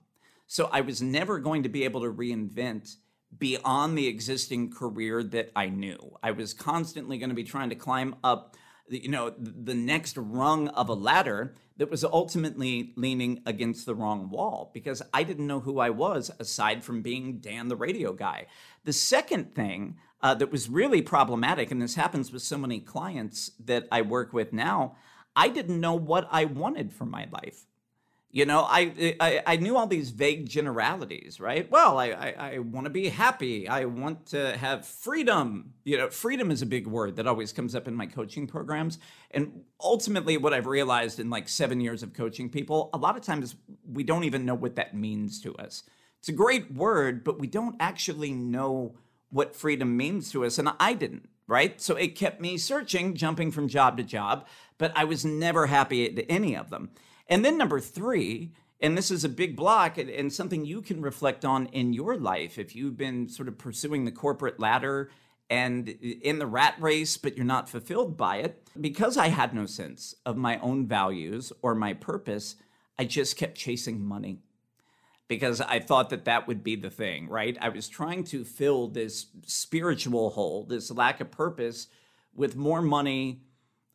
So 0.48 0.70
I 0.72 0.81
was 0.81 1.01
never 1.01 1.39
going 1.39 1.63
to 1.63 1.70
be 1.70 1.84
able 1.84 2.01
to 2.01 2.12
reinvent 2.12 2.96
beyond 3.38 3.98
the 3.98 4.08
existing 4.08 4.72
career 4.72 5.24
that 5.24 5.51
I 5.55 5.67
knew. 5.67 6.17
I 6.22 6.31
was 6.31 6.53
constantly 6.53 7.17
going 7.17 7.29
to 7.29 7.36
be 7.36 7.43
trying 7.43 7.70
to 7.70 7.75
climb 7.75 8.15
up 8.24 8.55
you 8.91 9.10
know 9.10 9.34
the 9.38 9.74
next 9.74 10.17
rung 10.17 10.67
of 10.70 10.89
a 10.89 10.93
ladder 10.93 11.55
that 11.77 11.89
was 11.89 12.03
ultimately 12.03 12.93
leaning 12.96 13.41
against 13.46 13.86
the 13.86 13.96
wrong 13.96 14.29
wall 14.29 14.70
because 14.74 15.01
I 15.13 15.24
didn't 15.24 15.48
know 15.48 15.62
who 15.62 15.79
I 15.79 15.89
was 15.89 16.29
aside 16.39 16.84
from 16.84 17.01
being 17.01 17.39
Dan 17.39 17.70
the 17.70 17.75
radio 17.75 18.13
guy. 18.13 18.48
The 18.84 18.93
second 18.93 19.55
thing 19.55 19.98
uh, 20.22 20.36
that 20.36 20.51
was 20.51 20.70
really 20.70 21.01
problematic, 21.01 21.72
and 21.72 21.81
this 21.81 21.96
happens 21.96 22.31
with 22.31 22.43
so 22.43 22.58
many 22.58 22.79
clients 22.79 23.51
that 23.63 23.88
I 23.91 24.01
work 24.03 24.34
with 24.34 24.53
now, 24.53 24.96
I 25.35 25.50
didn't 25.50 25.79
know 25.79 25.95
what 25.95 26.27
I 26.31 26.45
wanted 26.45 26.93
for 26.93 27.05
my 27.05 27.27
life. 27.31 27.65
You 28.33 28.45
know, 28.45 28.61
I, 28.61 29.15
I, 29.19 29.43
I 29.45 29.55
knew 29.57 29.75
all 29.75 29.88
these 29.88 30.11
vague 30.11 30.47
generalities, 30.47 31.41
right? 31.41 31.69
Well, 31.69 32.00
I, 32.00 32.11
I, 32.11 32.33
I 32.38 32.59
want 32.59 32.85
to 32.85 32.89
be 32.89 33.09
happy. 33.09 33.67
I 33.67 33.83
want 33.83 34.27
to 34.27 34.55
have 34.55 34.85
freedom. 34.85 35.73
You 35.83 35.97
know, 35.97 36.09
freedom 36.09 36.50
is 36.50 36.61
a 36.61 36.65
big 36.65 36.88
word 36.88 37.17
that 37.17 37.27
always 37.27 37.51
comes 37.51 37.75
up 37.75 37.89
in 37.89 37.93
my 37.93 38.05
coaching 38.05 38.47
programs. 38.47 39.00
And 39.31 39.63
ultimately, 39.81 40.38
what 40.38 40.53
I've 40.53 40.65
realized 40.65 41.19
in 41.19 41.29
like 41.29 41.50
seven 41.50 41.81
years 41.81 42.03
of 42.03 42.13
coaching 42.13 42.50
people, 42.50 42.89
a 42.93 42.97
lot 42.97 43.17
of 43.17 43.21
times 43.21 43.55
we 43.85 44.05
don't 44.05 44.23
even 44.23 44.45
know 44.45 44.55
what 44.55 44.77
that 44.77 44.95
means 44.95 45.41
to 45.41 45.53
us. 45.55 45.83
It's 46.19 46.29
a 46.29 46.33
great 46.33 46.71
word, 46.71 47.25
but 47.25 47.38
we 47.38 47.47
don't 47.47 47.75
actually 47.81 48.31
know 48.31 48.95
what 49.29 49.57
freedom 49.57 49.97
means 49.97 50.31
to 50.31 50.45
us. 50.45 50.57
And 50.57 50.69
I 50.79 50.93
didn't, 50.93 51.27
right? 51.48 51.79
So 51.81 51.95
it 51.95 52.15
kept 52.15 52.41
me 52.41 52.57
searching, 52.57 53.15
jumping 53.15 53.51
from 53.51 53.67
job 53.67 53.98
to 53.98 54.03
job, 54.03 54.48
but 54.77 54.91
I 54.95 55.03
was 55.03 55.25
never 55.25 55.67
happy 55.67 56.05
at 56.05 56.25
any 56.29 56.55
of 56.55 56.69
them. 56.69 56.91
And 57.27 57.45
then 57.45 57.57
number 57.57 57.79
three, 57.79 58.51
and 58.79 58.98
this 58.98 59.12
is 59.12 59.24
a 59.24 59.29
big 59.29 59.55
block 59.55 59.98
and, 59.98 60.10
and, 60.10 60.33
something 60.33 60.65
you 60.65 60.81
can 60.81 61.01
reflect 61.01 61.45
on 61.45 61.67
in 61.67 61.93
your 61.93 62.17
life 62.17 62.57
if 62.57 62.75
you've 62.75 62.98
been 62.98 63.29
sort 63.29 63.48
of 63.48 63.57
pursuing 63.57 64.05
the 64.05 64.12
corporate 64.12 64.60
ladder 64.60 65.12
and 65.50 65.89
in 65.89 66.39
the 66.39 66.48
rat 66.48 66.75
race, 66.79 67.17
but 67.17 67.36
you're 67.36 67.45
not 67.45 67.69
fulfilled 67.69 68.17
by 68.17 68.38
it. 68.38 68.63
Because 68.79 69.17
I 69.17 69.27
had 69.27 69.53
no 69.53 69.65
sense 69.65 70.15
of 70.25 70.38
my 70.38 70.57
own 70.60 70.88
values 70.88 71.51
or 71.62 71.75
my 71.75 71.93
purpose, 71.93 72.55
I 72.98 73.05
just 73.05 73.38
kept 73.38 73.57
chasing 73.57 74.03
money 74.03 74.39
because 75.31 75.61
I 75.61 75.79
thought 75.79 76.09
that 76.09 76.25
that 76.25 76.45
would 76.45 76.61
be 76.61 76.75
the 76.75 76.89
thing, 76.89 77.29
right? 77.29 77.57
I 77.61 77.69
was 77.69 77.88
trying 77.88 78.25
to 78.25 78.43
fill 78.43 78.89
this 78.89 79.27
spiritual 79.45 80.31
hole, 80.31 80.65
this 80.65 80.91
lack 80.91 81.21
of 81.21 81.31
purpose, 81.31 81.88
with 82.35 82.57
more 82.57 82.81
money 82.81 83.39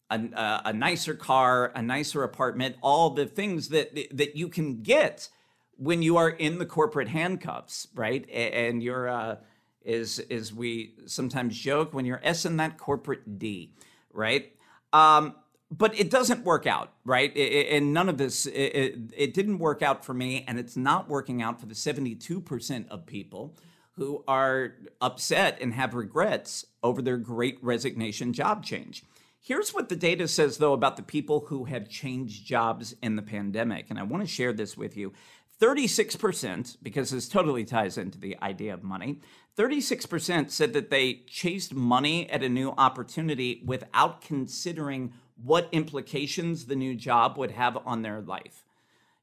a, 0.09 0.62
a, 0.64 0.73
nicer 0.73 1.12
car, 1.12 1.73
a 1.75 1.83
nicer 1.83 2.23
apartment, 2.23 2.76
all 2.81 3.11
the 3.11 3.26
things 3.26 3.69
that 3.69 3.95
that 4.16 4.37
you 4.37 4.49
can 4.49 4.81
get 4.81 5.28
when 5.76 6.00
you 6.00 6.16
are 6.16 6.31
in 6.31 6.57
the 6.57 6.64
corporate 6.64 7.09
handcuffs, 7.09 7.87
right? 7.95 8.26
And 8.31 8.83
you're 8.83 9.07
uh, 9.07 9.37
is 9.85 10.21
is 10.21 10.55
we 10.55 10.95
sometimes 11.05 11.55
joke 11.59 11.93
when 11.93 12.07
you're 12.07 12.21
S 12.23 12.47
in 12.47 12.57
that 12.57 12.78
corporate 12.78 13.38
D, 13.38 13.75
right? 14.11 14.55
Um, 14.90 15.35
but 15.71 15.99
it 15.99 16.11
doesn't 16.11 16.45
work 16.45 16.67
out, 16.67 16.93
right? 17.05 17.37
and 17.37 17.93
none 17.93 18.09
of 18.09 18.19
this, 18.19 18.47
it, 18.47 18.99
it 19.17 19.35
didn't 19.35 19.59
work 19.59 19.83
out 19.83 20.05
for 20.05 20.15
me, 20.15 20.45
and 20.47 20.59
it's 20.59 20.77
not 20.77 21.09
working 21.09 21.43
out 21.43 21.61
for 21.61 21.67
the 21.67 21.75
72% 21.75 22.89
of 22.89 23.07
people 23.07 23.57
who 23.93 24.23
are 24.29 24.75
upset 25.01 25.59
and 25.61 25.73
have 25.73 25.95
regrets 25.95 26.67
over 26.83 27.01
their 27.01 27.17
great 27.17 27.59
resignation 27.63 28.33
job 28.33 28.65
change. 28.65 29.03
Here's 29.41 29.73
what 29.73 29.89
the 29.89 29.97
data 29.97 30.29
says, 30.29 30.59
though, 30.59 30.73
about 30.73 30.97
the 30.97 31.03
people 31.03 31.47
who 31.47 31.65
have 31.65 31.89
changed 31.89 32.47
jobs 32.47 32.95
in 33.03 33.17
the 33.17 33.23
pandemic. 33.23 33.87
And 33.89 33.99
I 33.99 34.03
want 34.03 34.23
to 34.23 34.29
share 34.29 34.53
this 34.53 34.77
with 34.77 34.97
you. 34.97 35.13
36%, 35.61 36.77
because 36.83 37.11
this 37.11 37.29
totally 37.29 37.65
ties 37.65 37.97
into 37.97 38.19
the 38.19 38.37
idea 38.43 38.75
of 38.75 38.83
money, 38.83 39.21
36% 39.57 40.51
said 40.51 40.75
that 40.75 40.91
they 40.91 41.23
chased 41.27 41.75
money 41.75 42.29
at 42.29 42.43
a 42.43 42.49
new 42.49 42.75
opportunity 42.77 43.63
without 43.65 44.21
considering 44.21 45.13
what 45.43 45.69
implications 45.73 46.66
the 46.66 46.76
new 46.76 46.95
job 46.95 47.37
would 47.38 47.50
have 47.52 47.78
on 47.87 48.02
their 48.02 48.21
life. 48.21 48.64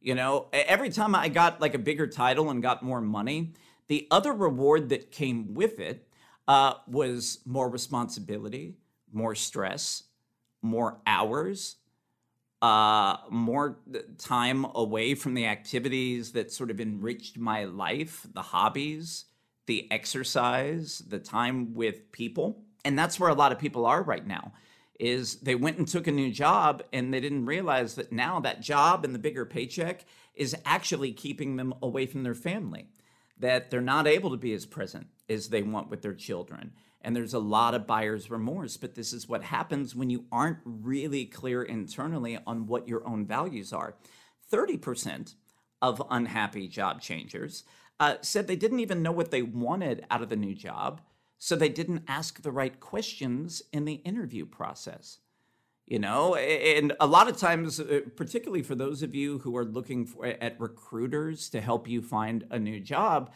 You 0.02 0.16
know, 0.16 0.48
every 0.52 0.90
time 0.90 1.16
I 1.16 1.30
got 1.30 1.62
like 1.62 1.74
a 1.74 1.80
bigger 1.80 2.08
title 2.08 2.50
and 2.50 2.62
got 2.62 2.84
more 2.84 3.02
money, 3.02 3.54
the 3.88 4.08
other 4.12 4.34
reward 4.34 4.90
that 4.90 5.12
came 5.12 5.54
with 5.54 5.80
it 5.80 6.08
uh, 6.48 6.76
was 6.88 7.40
more 7.46 7.70
responsibility, 7.70 8.76
more 9.12 9.34
stress, 9.34 10.04
more 10.62 11.00
hours, 11.08 11.78
uh, 12.62 13.18
more 13.30 13.80
time 14.18 14.66
away 14.76 15.16
from 15.16 15.34
the 15.34 15.46
activities 15.46 16.32
that 16.34 16.52
sort 16.52 16.70
of 16.70 16.80
enriched 16.80 17.38
my 17.38 17.66
life, 17.66 18.26
the 18.34 18.42
hobbies, 18.42 19.26
the 19.66 19.90
exercise, 19.92 21.00
the 21.08 21.20
time 21.20 21.74
with 21.74 22.12
people. 22.12 22.62
And 22.86 23.00
that's 23.00 23.20
where 23.20 23.30
a 23.30 23.34
lot 23.34 23.52
of 23.52 23.60
people 23.60 23.86
are 23.86 24.02
right 24.04 24.26
now 24.26 24.54
is 25.00 25.38
they 25.38 25.56
went 25.56 25.78
and 25.78 25.88
took 25.88 26.08
a 26.08 26.12
new 26.12 26.32
job 26.32 26.84
and 26.94 27.14
they 27.14 27.20
didn't 27.20 27.46
realize 27.46 27.96
that 27.96 28.12
now 28.12 28.40
that 28.40 28.62
job 28.62 29.04
and 29.04 29.14
the 29.14 29.20
bigger 29.20 29.46
paycheck 29.46 30.06
is 30.36 30.56
actually 30.66 31.12
keeping 31.12 31.56
them 31.56 31.74
away 31.82 32.06
from 32.06 32.24
their 32.24 32.36
family 32.36 32.88
that 33.40 33.70
they're 33.72 33.82
not 33.82 34.08
able 34.08 34.30
to 34.30 34.38
be 34.38 34.54
as 34.54 34.66
present 34.66 35.08
as 35.28 35.50
they 35.50 35.64
want 35.64 35.90
with 35.90 36.02
their 36.02 36.14
children 36.14 36.72
and 37.04 37.16
there's 37.16 37.34
a 37.34 37.40
lot 37.40 37.74
of 37.74 37.86
buyer's 37.86 38.32
remorse. 38.32 38.78
But 38.78 38.96
this 38.96 39.12
is 39.12 39.28
what 39.28 39.44
happens 39.44 39.96
when 39.96 40.10
you 40.10 40.26
aren't 40.32 40.60
really 40.64 41.26
clear 41.26 41.62
internally 41.62 42.40
on 42.48 42.66
what 42.66 42.88
your 42.88 43.06
own 43.06 43.26
values 43.26 43.74
are. 43.74 43.96
30% 44.52 45.36
of 45.82 46.02
unhappy 46.10 46.68
job 46.68 47.02
changers 47.02 47.66
uh, 48.00 48.16
said 48.22 48.48
they 48.48 48.56
didn't 48.56 48.80
even 48.80 49.04
know 49.04 49.12
what 49.12 49.32
they 49.32 49.42
wanted 49.42 50.06
out 50.10 50.22
of 50.22 50.30
the 50.30 50.36
new 50.36 50.56
job, 50.56 51.02
so 51.44 51.58
they 51.58 51.68
didn't 51.68 52.06
ask 52.08 52.42
the 52.42 52.54
right 52.54 52.80
questions 52.80 53.62
in 53.74 53.84
the 53.84 53.96
interview 54.06 54.46
process. 54.46 55.18
You 55.86 56.00
know, 56.00 56.36
and 56.36 56.94
a 57.02 57.06
lot 57.06 57.28
of 57.28 57.36
times, 57.36 57.82
uh, 57.82 58.00
particularly 58.16 58.64
for 58.64 58.76
those 58.76 59.04
of 59.04 59.14
you 59.14 59.40
who 59.40 59.58
are 59.58 59.66
looking 59.66 60.06
for, 60.06 60.26
at 60.26 60.58
recruiters 60.58 61.50
to 61.50 61.60
help 61.60 61.86
you 61.90 62.02
find 62.02 62.46
a 62.50 62.58
new 62.58 62.80
job, 62.80 63.30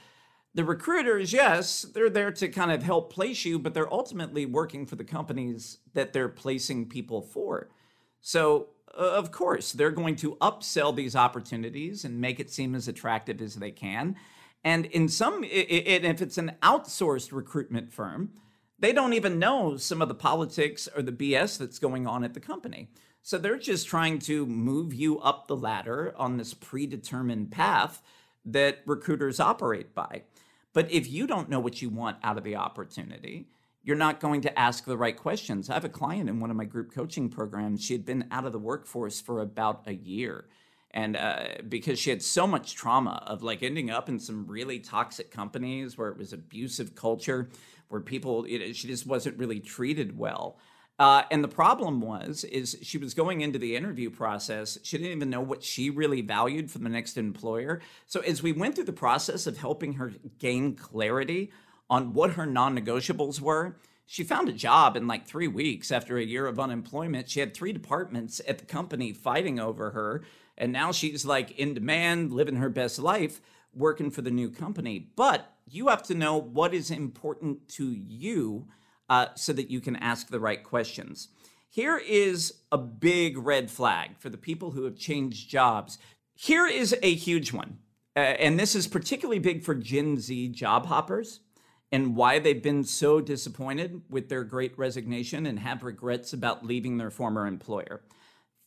the 0.53 0.63
recruiters, 0.63 1.33
yes, 1.33 1.81
they're 1.81 2.09
there 2.09 2.31
to 2.31 2.47
kind 2.47 2.71
of 2.71 2.81
help 2.81 3.11
place 3.11 3.43
you, 3.43 3.59
but 3.59 3.73
they're 3.73 3.93
ultimately 3.93 4.45
working 4.45 4.85
for 4.85 4.95
the 4.95 5.03
companies 5.03 5.79
that 5.93 6.13
they're 6.13 6.29
placing 6.29 6.87
people 6.87 7.21
for. 7.21 7.69
So, 8.21 8.69
uh, 8.97 9.01
of 9.01 9.33
course, 9.33 9.73
they're 9.73 9.91
going 9.91 10.15
to 10.17 10.37
upsell 10.37 10.95
these 10.95 11.17
opportunities 11.17 12.05
and 12.05 12.21
make 12.21 12.39
it 12.39 12.49
seem 12.49 12.73
as 12.73 12.87
attractive 12.87 13.41
as 13.41 13.55
they 13.55 13.71
can. 13.71 14.15
And 14.67 14.85
in 14.87 15.07
some, 15.07 15.45
it, 15.45 16.03
if 16.03 16.21
it's 16.21 16.37
an 16.37 16.51
outsourced 16.61 17.31
recruitment 17.31 17.93
firm, 17.93 18.33
they 18.77 18.91
don't 18.91 19.13
even 19.13 19.39
know 19.39 19.77
some 19.77 20.01
of 20.01 20.09
the 20.09 20.13
politics 20.13 20.89
or 20.93 21.01
the 21.01 21.13
BS 21.13 21.57
that's 21.57 21.79
going 21.79 22.05
on 22.05 22.25
at 22.25 22.33
the 22.33 22.41
company. 22.41 22.89
So 23.21 23.37
they're 23.37 23.57
just 23.57 23.87
trying 23.87 24.19
to 24.19 24.45
move 24.45 24.93
you 24.93 25.21
up 25.21 25.47
the 25.47 25.55
ladder 25.55 26.13
on 26.17 26.35
this 26.35 26.53
predetermined 26.53 27.49
path 27.49 28.01
that 28.43 28.79
recruiters 28.85 29.39
operate 29.39 29.95
by. 29.95 30.23
But 30.73 30.91
if 30.91 31.09
you 31.09 31.27
don't 31.27 31.49
know 31.49 31.61
what 31.61 31.81
you 31.81 31.89
want 31.89 32.17
out 32.21 32.37
of 32.37 32.43
the 32.43 32.57
opportunity, 32.57 33.47
you're 33.83 33.95
not 33.95 34.19
going 34.19 34.41
to 34.41 34.59
ask 34.59 34.83
the 34.83 34.97
right 34.97 35.15
questions. 35.15 35.69
I 35.69 35.75
have 35.75 35.85
a 35.85 35.89
client 35.89 36.27
in 36.27 36.41
one 36.41 36.51
of 36.51 36.57
my 36.57 36.65
group 36.65 36.93
coaching 36.93 37.29
programs. 37.29 37.81
She 37.81 37.93
had 37.93 38.05
been 38.05 38.27
out 38.31 38.43
of 38.43 38.51
the 38.51 38.59
workforce 38.59 39.21
for 39.21 39.39
about 39.39 39.83
a 39.87 39.93
year. 39.93 40.43
And 40.97 41.15
uh, 41.15 41.43
because 41.69 41.99
she 41.99 42.09
had 42.09 42.23
so 42.23 42.47
much 42.47 42.73
trauma 42.73 43.23
of 43.27 43.43
like 43.43 43.61
ending 43.61 43.91
up 43.91 44.09
in 44.09 44.19
some 44.19 44.47
really 44.47 44.79
toxic 44.79 45.29
companies 45.29 45.95
where 45.95 46.09
it 46.09 46.17
was 46.17 46.33
abusive 46.33 46.95
culture, 46.95 47.49
where 47.89 48.01
people, 48.01 48.45
it, 48.49 48.75
she 48.75 48.87
just 48.87 49.05
wasn't 49.05 49.37
really 49.37 49.59
treated 49.59 50.17
well. 50.17 50.57
Uh, 50.97 51.21
and 51.29 51.43
the 51.43 51.47
problem 51.47 52.01
was, 52.01 52.43
is 52.45 52.77
she 52.81 52.97
was 52.97 53.13
going 53.13 53.41
into 53.41 53.59
the 53.59 53.75
interview 53.75 54.09
process. 54.09 54.79
She 54.81 54.97
didn't 54.97 55.15
even 55.15 55.29
know 55.29 55.41
what 55.41 55.63
she 55.63 55.91
really 55.91 56.21
valued 56.21 56.71
from 56.71 56.83
the 56.83 56.89
next 56.89 57.15
employer. 57.15 57.79
So 58.07 58.21
as 58.21 58.41
we 58.41 58.51
went 58.51 58.73
through 58.73 58.85
the 58.85 58.91
process 58.93 59.45
of 59.45 59.59
helping 59.59 59.93
her 59.93 60.13
gain 60.39 60.75
clarity 60.75 61.51
on 61.91 62.13
what 62.13 62.31
her 62.31 62.47
non-negotiables 62.47 63.39
were, 63.39 63.77
she 64.07 64.23
found 64.23 64.49
a 64.49 64.53
job 64.53 64.97
in 64.97 65.05
like 65.05 65.27
three 65.27 65.47
weeks 65.47 65.91
after 65.91 66.17
a 66.17 66.25
year 66.25 66.47
of 66.47 66.59
unemployment. 66.59 67.29
She 67.29 67.39
had 67.39 67.53
three 67.53 67.71
departments 67.71 68.41
at 68.47 68.57
the 68.57 68.65
company 68.65 69.13
fighting 69.13 69.59
over 69.59 69.91
her, 69.91 70.23
and 70.57 70.71
now 70.71 70.91
she's 70.91 71.25
like 71.25 71.51
in 71.51 71.73
demand, 71.73 72.31
living 72.31 72.55
her 72.57 72.69
best 72.69 72.99
life, 72.99 73.41
working 73.73 74.11
for 74.11 74.21
the 74.21 74.31
new 74.31 74.49
company. 74.49 75.11
But 75.15 75.53
you 75.69 75.87
have 75.87 76.03
to 76.03 76.15
know 76.15 76.37
what 76.37 76.73
is 76.73 76.89
important 76.89 77.67
to 77.69 77.91
you 77.91 78.67
uh, 79.09 79.27
so 79.35 79.53
that 79.53 79.69
you 79.69 79.81
can 79.81 79.95
ask 79.95 80.29
the 80.29 80.39
right 80.39 80.63
questions. 80.63 81.29
Here 81.69 81.97
is 81.97 82.61
a 82.71 82.77
big 82.77 83.37
red 83.37 83.69
flag 83.69 84.17
for 84.17 84.29
the 84.29 84.37
people 84.37 84.71
who 84.71 84.83
have 84.85 84.97
changed 84.97 85.49
jobs. 85.49 85.97
Here 86.33 86.67
is 86.67 86.95
a 87.01 87.13
huge 87.13 87.53
one. 87.53 87.79
Uh, 88.15 88.19
and 88.19 88.59
this 88.59 88.73
is 88.73 88.87
particularly 88.87 89.39
big 89.39 89.63
for 89.63 89.75
Gen 89.75 90.17
Z 90.17 90.49
job 90.49 90.87
hoppers 90.87 91.41
and 91.91 92.15
why 92.15 92.39
they've 92.39 92.63
been 92.63 92.83
so 92.83 93.21
disappointed 93.21 94.01
with 94.09 94.27
their 94.27 94.43
great 94.43 94.77
resignation 94.77 95.45
and 95.45 95.59
have 95.59 95.83
regrets 95.83 96.33
about 96.33 96.65
leaving 96.65 96.97
their 96.97 97.11
former 97.11 97.45
employer. 97.45 98.01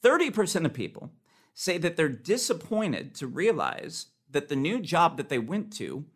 30% 0.02 0.64
of 0.64 0.72
people 0.72 1.10
say 1.60 1.76
that 1.76 1.94
they're 1.94 2.08
disappointed 2.08 3.14
to 3.14 3.26
realize 3.26 4.06
that 4.30 4.48
the 4.48 4.56
new 4.56 4.80
job 4.80 5.18
that 5.18 5.28
they 5.28 5.38
went 5.38 5.70
to 5.70 6.06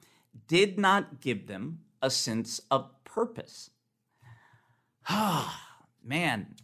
did 0.49 0.79
not 0.79 1.21
give 1.21 1.49
them 1.49 1.81
a 2.01 2.09
sense 2.09 2.63
of 2.71 2.89
purpose. 3.05 3.69
Ah, 5.07 5.77
man, 6.03 6.55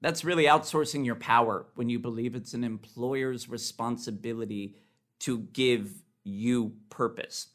that's 0.00 0.24
really 0.24 0.44
outsourcing 0.44 1.04
your 1.04 1.16
power 1.16 1.66
when 1.74 1.90
you 1.90 1.98
believe 1.98 2.34
it's 2.34 2.54
an 2.54 2.64
employer's 2.64 3.50
responsibility 3.50 4.74
to 5.18 5.40
give 5.52 5.92
you 6.22 6.72
purpose. 6.88 7.48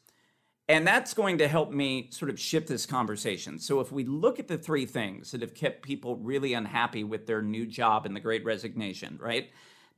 And 0.68 0.86
that's 0.86 1.14
going 1.14 1.38
to 1.38 1.48
help 1.48 1.72
me 1.72 2.10
sort 2.12 2.30
of 2.30 2.38
shift 2.38 2.68
this 2.68 2.86
conversation. 2.86 3.58
So, 3.58 3.80
if 3.80 3.90
we 3.90 4.04
look 4.04 4.38
at 4.38 4.46
the 4.46 4.56
three 4.56 4.86
things 4.86 5.32
that 5.32 5.40
have 5.40 5.52
kept 5.52 5.82
people 5.82 6.14
really 6.14 6.54
unhappy 6.54 7.02
with 7.02 7.26
their 7.26 7.42
new 7.42 7.66
job 7.66 8.06
and 8.06 8.14
the 8.14 8.20
great 8.20 8.44
resignation, 8.44 9.18
right? 9.20 9.50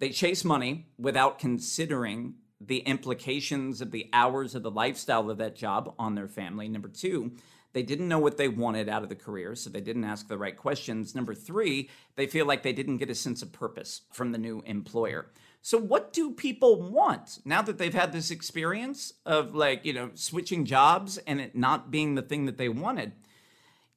They 0.03 0.11
chase 0.11 0.45
money 0.45 0.89
without 0.99 1.39
considering 1.39 2.35
the 2.61 2.79
implications 2.79 3.81
of 3.81 3.93
the 3.93 4.11
hours 4.13 4.57
of 4.57 4.65
the 4.65 4.71
lifestyle 4.73 5.31
of 5.31 5.39
that 5.39 5.55
job 5.55 5.95
on 5.97 6.17
their 6.17 6.27
family. 6.27 6.69
Number 6.69 6.89
two, 6.89 7.37
they 7.73 7.85
didn't 7.85 8.09
know 8.09 8.19
what 8.19 8.37
they 8.37 8.49
wanted 8.49 8.89
out 8.89 9.05
of 9.05 9.11
the 9.11 9.15
career, 9.15 9.55
so 9.55 9.71
they 9.71 9.81
didn't 9.81 10.03
ask 10.03 10.27
the 10.27 10.37
right 10.37 10.57
questions. 10.57 11.15
Number 11.15 11.37
three, 11.37 11.89
they 12.17 12.27
feel 12.27 12.47
like 12.47 12.65
they 12.65 12.73
didn't 12.73 12.97
get 12.97 13.11
a 13.11 13.15
sense 13.15 13.43
of 13.43 13.53
purpose 13.53 14.01
from 14.11 14.33
the 14.33 14.39
new 14.39 14.61
employer. 14.67 15.31
So, 15.61 15.79
what 15.79 16.13
do 16.13 16.33
people 16.33 16.83
want 16.83 17.39
now 17.45 17.63
that 17.63 17.79
they've 17.79 17.95
had 17.95 18.13
this 18.13 18.33
experience 18.33 19.13
of 19.25 19.55
like, 19.55 19.85
you 19.85 19.93
know, 19.93 20.11
switching 20.15 20.65
jobs 20.65 21.19
and 21.19 21.41
it 21.41 21.55
not 21.55 21.93
being 21.93 22.17
the 22.17 22.23
thing 22.23 22.47
that 22.47 22.59
they 22.59 22.69
wanted? 22.69 23.13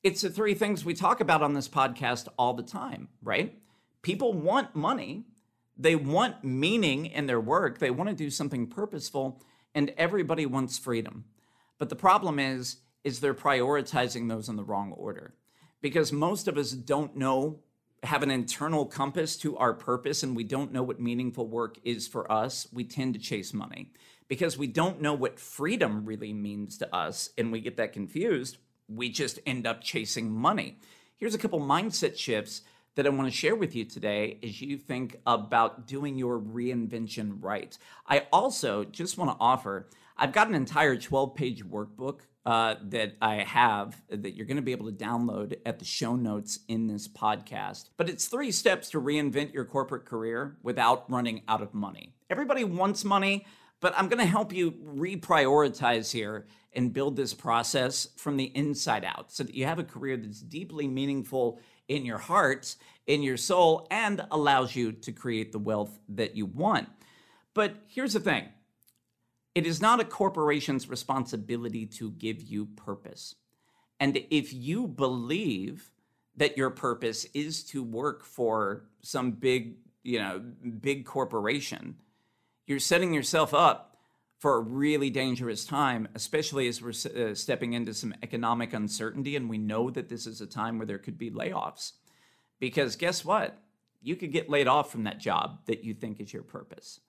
It's 0.04 0.22
the 0.22 0.30
three 0.30 0.54
things 0.54 0.86
we 0.86 0.94
talk 0.94 1.20
about 1.20 1.42
on 1.42 1.56
this 1.56 1.68
podcast 1.68 2.28
all 2.38 2.54
the 2.54 2.62
time, 2.62 3.08
right? 3.24 3.58
People 4.04 4.34
want 4.34 4.76
money, 4.76 5.26
they 5.78 5.96
want 5.96 6.44
meaning 6.44 7.06
in 7.06 7.26
their 7.26 7.40
work, 7.40 7.80
they 7.80 7.92
want 7.92 8.10
to 8.10 8.16
do 8.16 8.30
something 8.30 8.68
purposeful, 8.68 9.42
and 9.74 9.94
everybody 9.98 10.46
wants 10.46 10.78
freedom. 10.78 11.26
But 11.78 11.90
the 11.90 11.96
problem 11.96 12.40
is, 12.40 12.78
is 13.04 13.20
they're 13.20 13.34
prioritizing 13.34 14.30
those 14.30 14.50
in 14.50 14.56
the 14.56 14.64
wrong 14.64 14.92
order. 14.94 15.36
Because 15.82 16.12
most 16.12 16.48
of 16.48 16.58
us 16.58 16.72
don't 16.72 17.16
know, 17.16 17.60
have 18.04 18.24
an 18.24 18.32
internal 18.32 18.86
compass 18.86 19.36
to 19.38 19.58
our 19.58 19.74
purpose, 19.74 20.24
and 20.24 20.36
we 20.36 20.44
don't 20.44 20.72
know 20.72 20.84
what 20.84 21.00
meaningful 21.00 21.48
work 21.48 21.78
is 21.84 22.08
for 22.08 22.32
us. 22.32 22.68
We 22.72 22.84
tend 22.84 23.14
to 23.14 23.20
chase 23.20 23.54
money. 23.54 23.92
Because 24.28 24.58
we 24.58 24.68
don't 24.68 25.02
know 25.02 25.14
what 25.14 25.40
freedom 25.40 26.06
really 26.06 26.34
means 26.34 26.78
to 26.80 26.96
us, 26.96 27.30
and 27.38 27.52
we 27.52 27.62
get 27.62 27.78
that 27.78 27.94
confused, 27.94 28.58
we 28.88 29.10
just 29.10 29.40
end 29.46 29.68
up 29.68 29.82
chasing 29.82 30.32
money. 30.32 30.80
Here's 31.18 31.36
a 31.36 31.40
couple 31.40 31.60
mindset 31.60 32.18
shifts 32.18 32.62
that 32.96 33.06
I 33.06 33.10
want 33.10 33.30
to 33.30 33.36
share 33.38 33.56
with 33.56 33.76
you 33.76 33.86
today 33.86 34.40
as 34.42 34.62
you 34.62 34.78
think 34.78 35.18
about 35.26 35.88
doing 35.88 36.18
your 36.18 36.40
reinvention 36.40 37.38
right. 37.42 37.78
I 38.08 38.28
also 38.32 38.84
just 38.84 39.18
want 39.18 39.32
to 39.32 39.38
offer 39.40 39.88
I've 40.18 40.32
got 40.32 40.48
an 40.48 40.56
entire 40.56 40.96
12 40.96 41.36
page 41.36 41.66
workbook 41.66 42.22
uh, 42.46 42.76
that 42.84 43.16
I 43.22 43.36
have 43.44 44.02
that 44.10 44.36
you're 44.36 44.46
going 44.46 44.58
to 44.58 44.64
be 44.64 44.72
able 44.72 44.90
to 44.90 44.96
download 44.96 45.58
at 45.66 45.80
the 45.80 45.86
show 45.86 46.16
notes 46.16 46.60
in 46.68 46.88
this 46.88 47.08
podcast. 47.08 47.90
But 47.98 48.10
it's 48.10 48.28
three 48.28 48.52
steps 48.52 48.90
to 48.92 49.02
reinvent 49.02 49.54
your 49.54 49.66
corporate 49.66 50.06
career 50.06 50.58
without 50.64 51.10
running 51.12 51.42
out 51.48 51.62
of 51.62 51.74
money. 51.74 52.14
Everybody 52.30 52.64
wants 52.64 53.04
money, 53.04 53.46
but 53.82 53.94
I'm 53.98 54.08
going 54.08 54.20
to 54.20 54.26
help 54.26 54.54
you 54.54 54.72
reprioritize 54.72 56.12
here 56.12 56.46
and 56.72 56.94
build 56.94 57.16
this 57.16 57.34
process 57.34 58.08
from 58.16 58.38
the 58.38 58.52
inside 58.56 59.04
out 59.04 59.32
so 59.32 59.44
that 59.44 59.56
you 59.56 59.66
have 59.66 59.80
a 59.80 59.84
career 59.84 60.18
that's 60.18 60.42
deeply 60.42 60.88
meaningful 60.88 61.60
in 61.88 62.06
your 62.06 62.18
heart, 62.18 62.76
in 63.08 63.22
your 63.22 63.38
soul, 63.38 63.88
and 63.92 64.26
allows 64.32 64.76
you 64.76 64.92
to 64.92 65.12
create 65.12 65.52
the 65.52 65.60
wealth 65.60 66.00
that 66.10 66.36
you 66.36 66.46
want. 66.46 66.90
But 67.54 67.76
here's 67.88 68.14
the 68.14 68.20
thing 68.20 68.50
it 69.56 69.66
is 69.66 69.82
not 69.82 70.02
a 70.02 70.06
corporation's 70.06 70.90
responsibility 70.90 71.86
to 71.86 72.12
give 72.12 72.42
you 72.42 72.66
purpose. 72.66 73.36
And 74.00 74.18
if 74.30 74.54
you 74.54 74.88
believe 74.88 75.92
that 76.36 76.58
your 76.58 76.70
purpose 76.70 77.26
is 77.34 77.64
to 77.64 77.82
work 77.82 78.26
for 78.26 78.84
some 79.02 79.32
big, 79.32 79.78
you 80.04 80.20
know, 80.20 80.40
big 80.82 81.06
corporation, 81.06 81.96
you're 82.68 82.80
setting 82.80 83.14
yourself 83.14 83.54
up 83.54 83.95
for 84.46 84.58
a 84.58 84.62
really 84.62 85.10
dangerous 85.10 85.66
time, 85.66 86.08
especially 86.14 86.68
as 86.68 86.80
we're 86.80 86.92
uh, 86.92 87.34
stepping 87.34 87.74
into 87.74 87.96
some 87.96 88.14
economic 88.22 88.74
uncertainty. 88.74 89.36
And 89.36 89.50
we 89.50 89.58
know 89.58 89.90
that 89.90 90.08
this 90.08 90.28
is 90.28 90.40
a 90.40 90.46
time 90.46 90.78
where 90.78 90.86
there 90.86 91.00
could 91.00 91.18
be 91.18 91.32
layoffs. 91.32 91.94
Because 92.60 92.96
guess 92.96 93.26
what? 93.26 93.58
You 94.04 94.16
could 94.16 94.32
get 94.32 94.48
laid 94.48 94.68
off 94.68 94.92
from 94.92 95.06
that 95.06 95.18
job 95.18 95.62
that 95.66 95.84
you 95.84 95.96
think 95.96 96.20
is 96.20 96.32
your 96.32 96.44
purpose. 96.44 97.00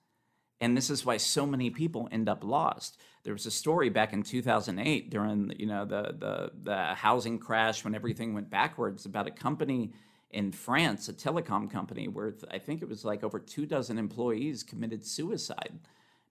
And 0.59 0.75
this 0.75 0.89
is 0.89 1.05
why 1.05 1.17
so 1.17 1.45
many 1.45 1.69
people 1.69 2.09
end 2.11 2.27
up 2.27 2.43
lost. 2.43 2.99
There 3.21 3.33
was 3.33 3.45
a 3.45 3.51
story 3.51 3.89
back 3.89 4.13
in 4.13 4.23
2008 4.23 5.11
during 5.11 5.53
you 5.59 5.67
know 5.67 5.85
the 5.85 6.15
the 6.17 6.51
the 6.63 6.95
housing 6.95 7.37
crash 7.37 7.83
when 7.83 7.93
everything 7.93 8.33
went 8.33 8.49
backwards 8.49 9.05
about 9.05 9.27
a 9.27 9.31
company 9.31 9.93
in 10.31 10.51
France, 10.51 11.07
a 11.07 11.13
telecom 11.13 11.69
company, 11.69 12.07
where 12.07 12.33
I 12.49 12.57
think 12.57 12.81
it 12.81 12.89
was 12.89 13.05
like 13.05 13.23
over 13.23 13.37
two 13.37 13.67
dozen 13.67 13.99
employees 13.99 14.63
committed 14.63 15.05
suicide 15.05 15.77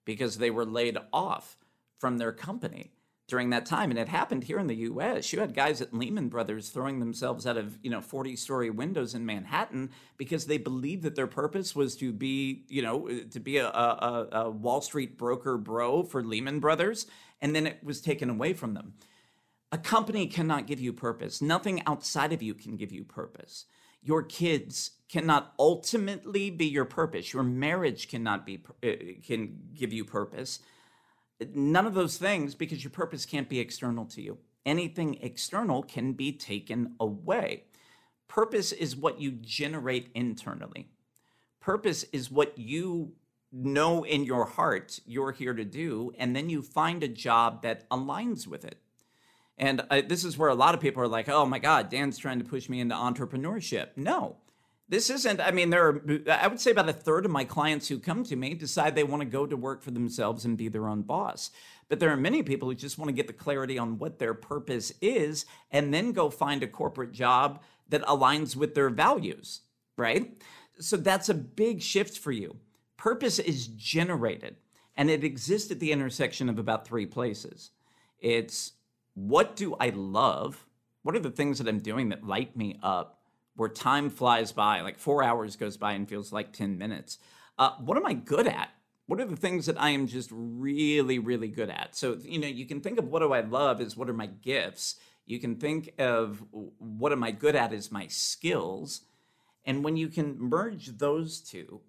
because 0.06 0.38
they 0.38 0.50
were 0.50 0.64
laid 0.64 0.96
off 1.12 1.58
from 1.98 2.16
their 2.16 2.32
company 2.32 2.92
during 3.28 3.50
that 3.50 3.66
time. 3.66 3.90
And 3.90 3.98
it 3.98 4.08
happened 4.08 4.44
here 4.44 4.58
in 4.58 4.68
the 4.68 4.76
US. 4.76 5.32
You 5.32 5.40
had 5.40 5.54
guys 5.54 5.82
at 5.82 5.92
Lehman 5.92 6.28
Brothers 6.28 6.68
throwing 6.68 7.00
themselves 7.00 7.46
out 7.46 7.56
of, 7.56 7.78
you 7.82 7.90
know, 7.90 8.00
40 8.00 8.36
story 8.36 8.70
windows 8.70 9.14
in 9.14 9.26
Manhattan 9.26 9.90
because 10.16 10.46
they 10.46 10.58
believed 10.58 11.02
that 11.02 11.16
their 11.16 11.26
purpose 11.26 11.74
was 11.74 11.96
to 11.96 12.12
be, 12.12 12.64
you 12.68 12.82
know, 12.82 13.08
to 13.32 13.40
be 13.40 13.58
a, 13.58 13.66
a, 13.66 14.28
a 14.32 14.50
Wall 14.50 14.80
Street 14.80 15.18
broker 15.18 15.58
bro 15.58 16.04
for 16.04 16.22
Lehman 16.22 16.60
Brothers. 16.60 17.06
And 17.40 17.54
then 17.54 17.66
it 17.66 17.82
was 17.82 18.00
taken 18.00 18.30
away 18.30 18.52
from 18.52 18.74
them. 18.74 18.94
A 19.72 19.78
company 19.78 20.28
cannot 20.28 20.68
give 20.68 20.80
you 20.80 20.92
purpose. 20.92 21.42
Nothing 21.42 21.82
outside 21.86 22.32
of 22.32 22.42
you 22.42 22.54
can 22.54 22.76
give 22.76 22.92
you 22.92 23.04
purpose. 23.04 23.66
Your 24.02 24.22
kids 24.22 24.92
cannot 25.08 25.54
ultimately 25.58 26.50
be 26.50 26.66
your 26.66 26.84
purpose. 26.84 27.32
Your 27.32 27.42
marriage 27.42 28.08
cannot 28.08 28.46
be 28.46 28.62
uh, 28.84 28.90
can 29.26 29.58
give 29.74 29.92
you 29.92 30.04
purpose 30.04 30.60
None 31.54 31.86
of 31.86 31.94
those 31.94 32.16
things 32.16 32.54
because 32.54 32.82
your 32.82 32.90
purpose 32.90 33.26
can't 33.26 33.48
be 33.48 33.60
external 33.60 34.06
to 34.06 34.22
you. 34.22 34.38
Anything 34.64 35.18
external 35.20 35.82
can 35.82 36.12
be 36.14 36.32
taken 36.32 36.94
away. 36.98 37.64
Purpose 38.26 38.72
is 38.72 38.96
what 38.96 39.20
you 39.20 39.32
generate 39.32 40.10
internally. 40.14 40.88
Purpose 41.60 42.04
is 42.04 42.30
what 42.30 42.56
you 42.58 43.12
know 43.52 44.02
in 44.04 44.24
your 44.24 44.44
heart 44.44 44.98
you're 45.06 45.32
here 45.32 45.54
to 45.54 45.64
do, 45.64 46.12
and 46.18 46.34
then 46.34 46.48
you 46.48 46.62
find 46.62 47.02
a 47.02 47.08
job 47.08 47.62
that 47.62 47.88
aligns 47.90 48.46
with 48.46 48.64
it. 48.64 48.80
And 49.58 49.82
uh, 49.90 50.02
this 50.06 50.24
is 50.24 50.36
where 50.36 50.50
a 50.50 50.54
lot 50.54 50.74
of 50.74 50.80
people 50.80 51.02
are 51.02 51.08
like, 51.08 51.28
oh 51.28 51.46
my 51.46 51.58
God, 51.58 51.88
Dan's 51.88 52.18
trying 52.18 52.38
to 52.38 52.44
push 52.44 52.68
me 52.68 52.80
into 52.80 52.94
entrepreneurship. 52.94 53.88
No, 53.96 54.36
this 54.88 55.10
isn't, 55.10 55.40
I 55.40 55.50
mean, 55.50 55.70
there 55.70 55.88
are, 55.88 56.02
I 56.30 56.46
would 56.46 56.60
say 56.60 56.70
about 56.70 56.88
a 56.88 56.92
third 56.92 57.24
of 57.24 57.30
my 57.32 57.44
clients 57.44 57.88
who 57.88 57.98
come 57.98 58.22
to 58.24 58.36
me 58.36 58.54
decide 58.54 58.94
they 58.94 59.02
want 59.02 59.20
to 59.20 59.28
go 59.28 59.46
to 59.46 59.56
work 59.56 59.82
for 59.82 59.90
themselves 59.90 60.44
and 60.44 60.56
be 60.56 60.68
their 60.68 60.88
own 60.88 61.02
boss. 61.02 61.50
But 61.88 61.98
there 61.98 62.10
are 62.10 62.16
many 62.16 62.42
people 62.42 62.68
who 62.68 62.74
just 62.74 62.98
want 62.98 63.08
to 63.08 63.14
get 63.14 63.26
the 63.26 63.32
clarity 63.32 63.78
on 63.78 63.98
what 63.98 64.18
their 64.18 64.34
purpose 64.34 64.92
is 65.00 65.44
and 65.72 65.92
then 65.92 66.12
go 66.12 66.30
find 66.30 66.62
a 66.62 66.68
corporate 66.68 67.12
job 67.12 67.62
that 67.88 68.04
aligns 68.04 68.54
with 68.54 68.74
their 68.74 68.90
values, 68.90 69.62
right? 69.96 70.40
So 70.78 70.96
that's 70.96 71.28
a 71.28 71.34
big 71.34 71.82
shift 71.82 72.18
for 72.18 72.32
you. 72.32 72.56
Purpose 72.96 73.38
is 73.38 73.66
generated 73.66 74.56
and 74.96 75.10
it 75.10 75.24
exists 75.24 75.70
at 75.70 75.80
the 75.80 75.92
intersection 75.92 76.48
of 76.48 76.58
about 76.58 76.86
three 76.86 77.06
places. 77.06 77.70
It's 78.20 78.72
what 79.16 79.56
do 79.56 79.74
I 79.80 79.88
love? 79.88 80.64
What 81.02 81.16
are 81.16 81.20
the 81.20 81.30
things 81.30 81.58
that 81.58 81.66
I'm 81.66 81.80
doing 81.80 82.10
that 82.10 82.24
light 82.24 82.56
me 82.56 82.78
up? 82.80 83.16
where 83.56 83.68
time 83.68 84.10
flies 84.10 84.52
by, 84.52 84.82
like 84.82 84.98
four 84.98 85.22
hours 85.22 85.56
goes 85.56 85.76
by 85.76 85.92
and 85.92 86.08
feels 86.08 86.32
like 86.32 86.52
10 86.52 86.78
minutes. 86.78 87.18
Uh, 87.58 87.70
what 87.78 87.96
am 87.96 88.06
I 88.06 88.12
good 88.12 88.46
at? 88.46 88.70
What 89.06 89.20
are 89.20 89.24
the 89.24 89.36
things 89.36 89.66
that 89.66 89.80
I 89.80 89.90
am 89.90 90.06
just 90.06 90.30
really, 90.32 91.18
really 91.18 91.48
good 91.48 91.70
at? 91.70 91.96
So, 91.96 92.18
you 92.22 92.38
know, 92.38 92.46
you 92.46 92.66
can 92.66 92.80
think 92.80 92.98
of 92.98 93.08
what 93.08 93.20
do 93.20 93.32
I 93.32 93.40
love 93.40 93.80
as 93.80 93.96
what 93.96 94.10
are 94.10 94.14
my 94.14 94.26
gifts. 94.26 94.96
You 95.24 95.38
can 95.38 95.56
think 95.56 95.94
of 95.98 96.44
what 96.50 97.12
am 97.12 97.22
I 97.22 97.30
good 97.30 97.56
at 97.56 97.72
as 97.72 97.90
my 97.90 98.08
skills. 98.08 99.02
And 99.64 99.82
when 99.82 99.96
you 99.96 100.08
can 100.08 100.38
merge 100.38 100.98
those 100.98 101.40
two 101.40 101.80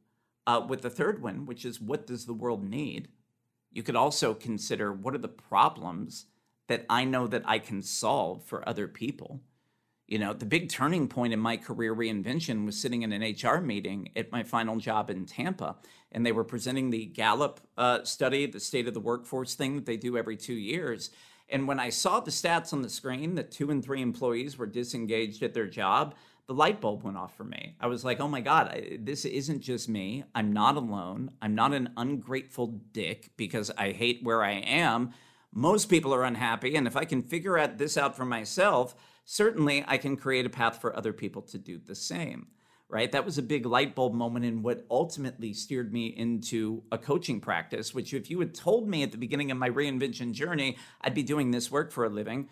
uh, 0.46 0.66
with 0.68 0.84
the 0.84 0.90
third 0.90 1.22
one, 1.22 1.46
which 1.46 1.66
is 1.66 1.82
what 1.82 2.08
does 2.08 2.26
the 2.26 2.34
world 2.34 2.64
need, 2.64 3.10
you 3.72 3.84
could 3.84 3.96
also 3.96 4.34
consider 4.34 4.94
what 4.94 5.14
are 5.14 5.20
the 5.20 5.28
problems 5.28 6.28
that 6.68 6.86
I 6.90 7.04
know 7.04 7.28
that 7.28 7.44
I 7.46 7.60
can 7.60 7.82
solve 7.82 8.44
for 8.44 8.68
other 8.68 8.88
people. 8.88 9.42
You 10.08 10.20
know, 10.20 10.32
the 10.34 10.46
big 10.46 10.70
turning 10.70 11.10
point 11.10 11.34
in 11.34 11.40
my 11.40 11.58
career 11.58 11.94
reinvention 11.94 12.66
was 12.66 12.80
sitting 12.80 13.02
in 13.02 13.12
an 13.12 13.22
HR 13.22 13.60
meeting 13.60 14.10
at 14.16 14.32
my 14.32 14.44
final 14.44 14.78
job 14.78 15.10
in 15.10 15.26
Tampa, 15.26 15.76
and 16.14 16.26
they 16.26 16.32
were 16.32 16.46
presenting 16.46 16.90
the 16.90 17.06
Gallup 17.06 17.60
uh, 17.78 18.04
study, 18.04 18.46
the 18.46 18.60
state 18.60 18.88
of 18.88 18.94
the 18.94 19.02
workforce 19.02 19.54
thing 19.56 19.76
that 19.76 19.86
they 19.86 19.98
do 19.98 20.18
every 20.18 20.38
two 20.38 20.54
years. 20.54 21.10
And 21.50 21.68
when 21.68 21.80
I 21.80 21.90
saw 21.90 22.20
the 22.20 22.32
stats 22.32 22.72
on 22.72 22.82
the 22.82 22.90
screen 22.90 23.36
that 23.36 23.52
two 23.52 23.70
and 23.70 23.84
three 23.84 24.02
employees 24.02 24.58
were 24.58 24.66
disengaged 24.66 25.44
at 25.44 25.54
their 25.54 25.68
job, 25.68 26.16
the 26.48 26.54
light 26.54 26.80
bulb 26.80 27.04
went 27.04 27.18
off 27.18 27.36
for 27.36 27.44
me. 27.44 27.76
I 27.80 27.88
was 27.88 28.06
like, 28.06 28.22
oh 28.22 28.28
my 28.28 28.40
God, 28.40 28.70
I, 28.70 28.98
this 29.02 29.26
isn't 29.26 29.60
just 29.60 29.90
me. 29.90 30.24
I'm 30.34 30.54
not 30.54 30.78
alone. 30.78 31.32
I'm 31.42 31.56
not 31.56 31.74
an 31.74 31.90
ungrateful 31.98 32.80
dick 32.94 33.32
because 33.36 33.70
I 33.78 33.92
hate 33.92 34.24
where 34.24 34.42
I 34.42 34.54
am. 34.54 35.14
Most 35.58 35.86
people 35.86 36.14
are 36.14 36.24
unhappy. 36.24 36.76
And 36.76 36.86
if 36.86 36.96
I 36.96 37.04
can 37.04 37.24
figure 37.24 37.58
out 37.58 37.80
this 37.80 37.98
out 37.98 38.16
for 38.16 38.26
myself, 38.26 38.94
certainly 39.26 39.84
I 39.88 39.98
can 39.98 40.16
create 40.16 40.46
a 40.46 40.52
path 40.52 40.80
for 40.80 40.96
other 40.96 41.12
people 41.12 41.42
to 41.42 41.58
do 41.58 41.80
the 41.80 41.96
same. 41.96 42.50
Right? 42.90 43.12
That 43.12 43.26
was 43.26 43.40
a 43.40 43.42
big 43.42 43.66
light 43.66 43.96
bulb 43.96 44.14
moment 44.14 44.46
in 44.46 44.62
what 44.62 44.86
ultimately 44.92 45.54
steered 45.54 45.92
me 45.92 46.08
into 46.16 46.84
a 46.92 46.98
coaching 47.00 47.42
practice, 47.42 47.92
which, 47.92 48.14
if 48.14 48.30
you 48.30 48.40
had 48.40 48.54
told 48.54 48.88
me 48.88 49.02
at 49.02 49.12
the 49.12 49.18
beginning 49.18 49.50
of 49.50 49.58
my 49.58 49.70
reinvention 49.70 50.32
journey, 50.32 50.78
I'd 51.02 51.16
be 51.16 51.24
doing 51.24 51.50
this 51.50 51.72
work 51.72 51.92
for 51.92 52.06
a 52.06 52.10
living, 52.10 52.50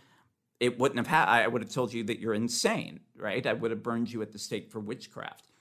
it 0.59 0.79
wouldn't 0.79 1.07
have 1.07 1.29
I 1.29 1.47
would 1.47 1.61
have 1.61 1.71
told 1.71 1.93
you 1.93 2.03
that 2.05 2.19
you're 2.19 2.33
insane, 2.33 3.01
right? 3.15 3.45
I 3.45 3.53
would 3.53 3.69
have 3.69 3.83
burned 3.83 4.11
you 4.11 4.23
at 4.23 4.31
the 4.31 4.39
stake 4.39 4.71
for 4.71 4.79
witchcraft. 4.79 5.51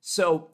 So 0.00 0.50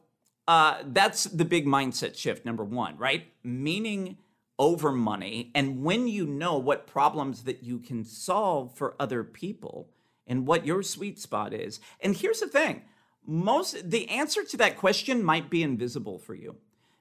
uh, 0.47 0.79
that's 0.83 1.25
the 1.25 1.45
big 1.45 1.67
mindset 1.67 2.17
shift, 2.17 2.43
number 2.43 2.63
one, 2.63 2.97
right? 2.97 3.27
Meaning 3.43 4.17
over 4.59 4.91
money. 4.91 5.51
And 5.55 5.81
when 5.81 6.07
you 6.07 6.27
know 6.27 6.57
what 6.57 6.85
problems 6.85 7.43
that 7.43 7.63
you 7.63 7.79
can 7.79 8.03
solve 8.03 8.75
for 8.75 8.95
other 8.99 9.23
people 9.23 9.89
and 10.27 10.45
what 10.45 10.65
your 10.65 10.83
sweet 10.83 11.17
spot 11.17 11.53
is. 11.53 11.79
And 12.01 12.15
here's 12.15 12.41
the 12.41 12.47
thing 12.47 12.83
most 13.25 13.89
the 13.89 14.07
answer 14.09 14.43
to 14.43 14.57
that 14.57 14.77
question 14.77 15.23
might 15.23 15.49
be 15.49 15.63
invisible 15.63 16.19
for 16.19 16.35
you 16.35 16.57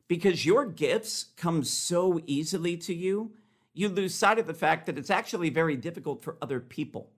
because 0.06 0.46
your 0.46 0.64
gifts 0.64 1.26
come 1.36 1.64
so 1.64 2.20
easily 2.26 2.76
to 2.76 2.94
you 2.94 3.32
you 3.78 3.88
lose 3.88 4.12
sight 4.12 4.40
of 4.40 4.46
the 4.48 4.54
fact 4.54 4.86
that 4.86 4.98
it's 4.98 5.10
actually 5.10 5.50
very 5.50 5.76
difficult 5.76 6.24
for 6.24 6.36
other 6.42 6.58
people. 6.58 7.12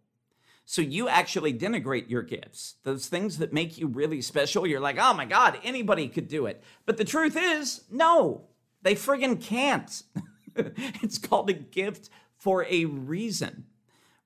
So 0.67 0.83
you 0.83 1.09
actually 1.09 1.55
denigrate 1.55 2.11
your 2.11 2.21
gifts, 2.23 2.75
those 2.85 3.07
things 3.07 3.39
that 3.39 3.53
make 3.53 3.79
you 3.79 3.87
really 3.87 4.21
special. 4.21 4.67
You're 4.67 4.79
like, 4.79 4.99
oh 5.01 5.15
my 5.15 5.25
God, 5.25 5.59
anybody 5.65 6.07
could 6.07 6.29
do 6.29 6.45
it. 6.45 6.63
But 6.85 6.99
the 6.99 7.05
truth 7.05 7.35
is, 7.35 7.85
no, 7.91 8.43
they 8.83 8.95
friggin' 8.95 9.43
can't. 9.43 10.03
it's 11.03 11.19
called 11.19 11.51
a 11.51 11.55
gift 11.55 12.11
for 12.37 12.67
a 12.69 12.85
reason 12.85 13.65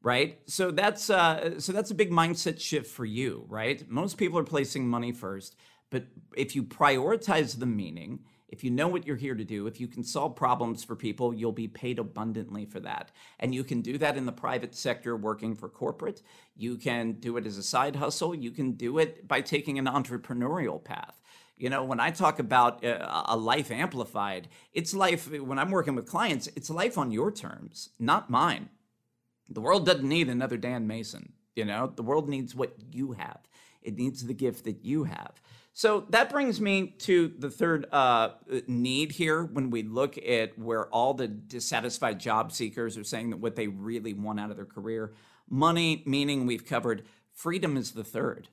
right 0.03 0.41
so 0.47 0.71
that's 0.71 1.11
uh, 1.11 1.59
so 1.59 1.73
that's 1.73 1.91
a 1.91 1.95
big 1.95 2.11
mindset 2.11 2.61
shift 2.61 2.91
for 2.91 3.05
you 3.05 3.45
right 3.49 3.89
most 3.91 4.17
people 4.17 4.39
are 4.39 4.45
placing 4.45 4.89
money 4.89 5.13
first 5.13 5.57
but 5.91 6.05
if 6.37 6.55
you 6.55 6.63
prioritize 6.63 7.59
the 7.59 7.67
meaning 7.67 8.21
if 8.55 8.63
you 8.63 8.71
know 8.71 8.87
what 8.87 9.05
you're 9.05 9.17
here 9.17 9.35
to 9.35 9.45
do, 9.45 9.67
if 9.67 9.81
you 9.81 9.89
can 9.89 10.05
solve 10.05 10.37
problems 10.37 10.85
for 10.85 10.95
people, 10.95 11.35
you'll 11.35 11.51
be 11.51 11.67
paid 11.67 11.99
abundantly 11.99 12.65
for 12.65 12.79
that. 12.79 13.11
And 13.41 13.53
you 13.53 13.65
can 13.65 13.81
do 13.81 13.99
that 13.99 14.17
in 14.17 14.27
the 14.27 14.33
private 14.33 14.77
sector 14.77 15.17
working 15.17 15.57
for 15.57 15.69
corporate. 15.69 16.23
You 16.55 16.77
can 16.77 17.15
do 17.15 17.37
it 17.37 17.47
as 17.47 17.59
a 17.59 17.65
side 17.65 17.97
hustle. 17.97 18.33
You 18.33 18.53
can 18.53 18.73
do 18.73 18.99
it 18.99 19.27
by 19.27 19.41
taking 19.41 19.77
an 19.81 19.87
entrepreneurial 19.87 20.83
path. 20.83 21.21
You 21.57 21.71
know, 21.71 21.85
when 21.85 22.01
I 22.01 22.11
talk 22.11 22.39
about 22.39 22.85
uh, 22.85 23.25
a 23.27 23.37
life 23.37 23.71
amplified, 23.71 24.49
it's 24.73 24.93
life, 24.93 25.31
when 25.31 25.59
I'm 25.59 25.71
working 25.71 25.95
with 25.95 26.07
clients, 26.07 26.49
it's 26.57 26.69
life 26.69 26.99
on 26.99 27.13
your 27.13 27.31
terms, 27.31 27.91
not 27.99 28.29
mine. 28.29 28.71
The 29.49 29.61
world 29.61 29.87
doesn't 29.87 30.09
need 30.09 30.29
another 30.29 30.57
Dan 30.57 30.87
Mason. 30.87 31.33
You 31.55 31.65
know, 31.65 31.93
the 31.95 32.03
world 32.03 32.29
needs 32.29 32.55
what 32.55 32.75
you 32.91 33.13
have, 33.13 33.41
it 33.83 33.97
needs 33.97 34.25
the 34.25 34.35
gift 34.35 34.65
that 34.65 34.85
you 34.85 35.05
have. 35.05 35.41
So 35.77 36.07
that 36.11 36.31
brings 36.31 36.61
me 36.61 36.95
to 37.01 37.35
the 37.37 37.51
third 37.51 37.87
uh, 37.91 38.31
need 38.69 39.11
here 39.11 39.43
when 39.43 39.71
we 39.71 39.83
look 39.83 40.17
at 40.19 40.57
where 40.57 40.87
all 40.87 41.15
the 41.15 41.27
dissatisfied 41.27 42.21
job 42.21 42.53
seekers 42.53 42.97
are 42.97 43.03
saying 43.03 43.31
that 43.31 43.39
what 43.39 43.57
they 43.57 43.67
really 43.67 44.15
want 44.15 44.39
out 44.39 44.51
of 44.51 44.57
their 44.57 44.65
career. 44.65 45.15
Money, 45.51 46.05
meaning 46.07 46.47
we've 46.47 46.65
covered, 46.65 47.03
freedom 47.33 47.77
is 47.77 47.91
the 47.91 48.05
third. 48.05 48.49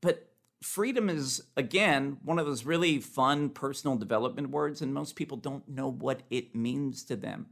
But 0.00 0.27
freedom 0.62 1.08
is, 1.08 1.42
again, 1.56 2.18
one 2.22 2.38
of 2.38 2.46
those 2.46 2.64
really 2.64 2.98
fun 2.98 3.50
personal 3.50 3.96
development 3.96 4.50
words, 4.50 4.82
and 4.82 4.92
most 4.92 5.16
people 5.16 5.36
don't 5.36 5.68
know 5.68 5.88
what 5.90 6.22
it 6.30 6.54
means 6.54 7.04
to 7.04 7.16
them. 7.16 7.46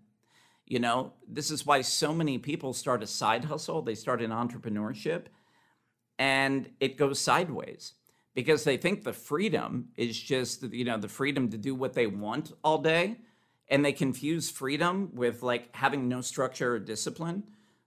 You 0.66 0.80
know, 0.80 1.12
this 1.28 1.50
is 1.50 1.64
why 1.64 1.82
so 1.82 2.12
many 2.12 2.38
people 2.38 2.72
start 2.72 3.02
a 3.02 3.06
side 3.06 3.44
hustle, 3.44 3.82
they 3.82 3.94
start 3.94 4.20
an 4.20 4.30
entrepreneurship, 4.30 5.26
and 6.18 6.70
it 6.80 6.96
goes 6.96 7.20
sideways 7.20 7.94
because 8.34 8.64
they 8.64 8.76
think 8.76 9.02
the 9.02 9.12
freedom 9.12 9.88
is 9.96 10.18
just 10.18 10.62
you 10.72 10.84
know 10.84 10.98
the 10.98 11.08
freedom 11.08 11.48
to 11.50 11.58
do 11.58 11.74
what 11.74 11.94
they 11.94 12.06
want 12.06 12.52
all 12.62 12.78
day 12.78 13.16
and 13.68 13.84
they 13.84 13.92
confuse 13.92 14.50
freedom 14.50 15.10
with 15.14 15.42
like 15.42 15.74
having 15.74 16.08
no 16.08 16.20
structure 16.20 16.74
or 16.74 16.78
discipline 16.78 17.42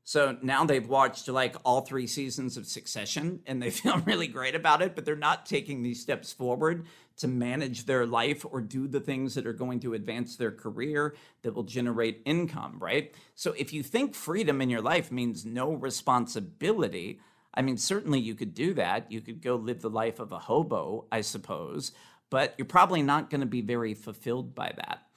so 0.09 0.35
now 0.41 0.65
they've 0.65 0.89
watched 0.89 1.27
like 1.27 1.55
all 1.63 1.81
three 1.81 2.07
seasons 2.07 2.57
of 2.57 2.65
succession 2.65 3.41
and 3.45 3.61
they 3.61 3.69
feel 3.79 3.99
really 3.99 4.25
great 4.25 4.55
about 4.55 4.81
it 4.81 4.95
but 4.95 5.05
they're 5.05 5.15
not 5.15 5.45
taking 5.45 5.83
these 5.83 6.01
steps 6.01 6.33
forward 6.33 6.87
to 7.15 7.27
manage 7.27 7.85
their 7.85 8.07
life 8.07 8.43
or 8.49 8.59
do 8.59 8.87
the 8.87 8.99
things 8.99 9.35
that 9.35 9.45
are 9.45 9.53
going 9.53 9.79
to 9.79 9.93
advance 9.93 10.35
their 10.35 10.51
career 10.51 11.15
that 11.43 11.53
will 11.53 11.63
generate 11.63 12.23
income 12.25 12.77
right 12.79 13.13
so 13.35 13.53
if 13.55 13.71
you 13.71 13.83
think 13.83 14.15
freedom 14.15 14.61
in 14.61 14.69
your 14.71 14.81
life 14.81 15.11
means 15.11 15.45
no 15.45 15.73
responsibility 15.73 17.19
I 17.51 17.63
mean, 17.63 17.77
certainly 17.77 18.19
you 18.19 18.35
could 18.35 18.53
do 18.53 18.75
that. 18.75 19.11
You 19.11 19.21
could 19.21 19.41
go 19.41 19.55
live 19.55 19.81
the 19.81 19.89
life 19.89 20.19
of 20.19 20.31
a 20.31 20.37
hobo, 20.37 21.07
I 21.11 21.21
suppose, 21.21 21.91
but 22.29 22.53
you're 22.57 22.65
probably 22.67 23.01
not 23.01 23.31
going 23.31 23.41
to 23.41 23.47
be 23.47 23.61
very 23.61 23.95
fulfilled 23.95 24.53
by 24.53 24.71
that. 24.77 25.08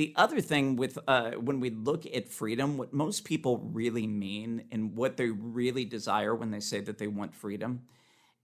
The 0.00 0.14
other 0.16 0.40
thing 0.40 0.76
with 0.76 0.98
uh, 1.06 1.32
when 1.32 1.60
we 1.60 1.68
look 1.68 2.06
at 2.06 2.26
freedom, 2.26 2.78
what 2.78 2.90
most 2.90 3.22
people 3.22 3.58
really 3.58 4.06
mean 4.06 4.64
and 4.72 4.96
what 4.96 5.18
they 5.18 5.28
really 5.28 5.84
desire 5.84 6.34
when 6.34 6.50
they 6.50 6.60
say 6.60 6.80
that 6.80 6.96
they 6.96 7.06
want 7.06 7.34
freedom 7.34 7.82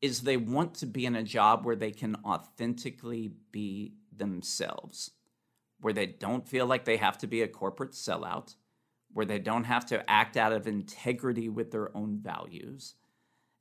is 0.02 0.20
they 0.20 0.36
want 0.36 0.74
to 0.74 0.86
be 0.86 1.06
in 1.06 1.16
a 1.16 1.22
job 1.22 1.64
where 1.64 1.74
they 1.74 1.92
can 1.92 2.14
authentically 2.26 3.30
be 3.52 3.94
themselves, 4.14 5.12
where 5.80 5.94
they 5.94 6.04
don't 6.04 6.46
feel 6.46 6.66
like 6.66 6.84
they 6.84 6.98
have 6.98 7.16
to 7.16 7.26
be 7.26 7.40
a 7.40 7.48
corporate 7.48 7.92
sellout, 7.92 8.54
where 9.14 9.24
they 9.24 9.38
don't 9.38 9.64
have 9.64 9.86
to 9.86 10.10
act 10.10 10.36
out 10.36 10.52
of 10.52 10.66
integrity 10.66 11.48
with 11.48 11.70
their 11.70 11.96
own 11.96 12.18
values 12.18 12.96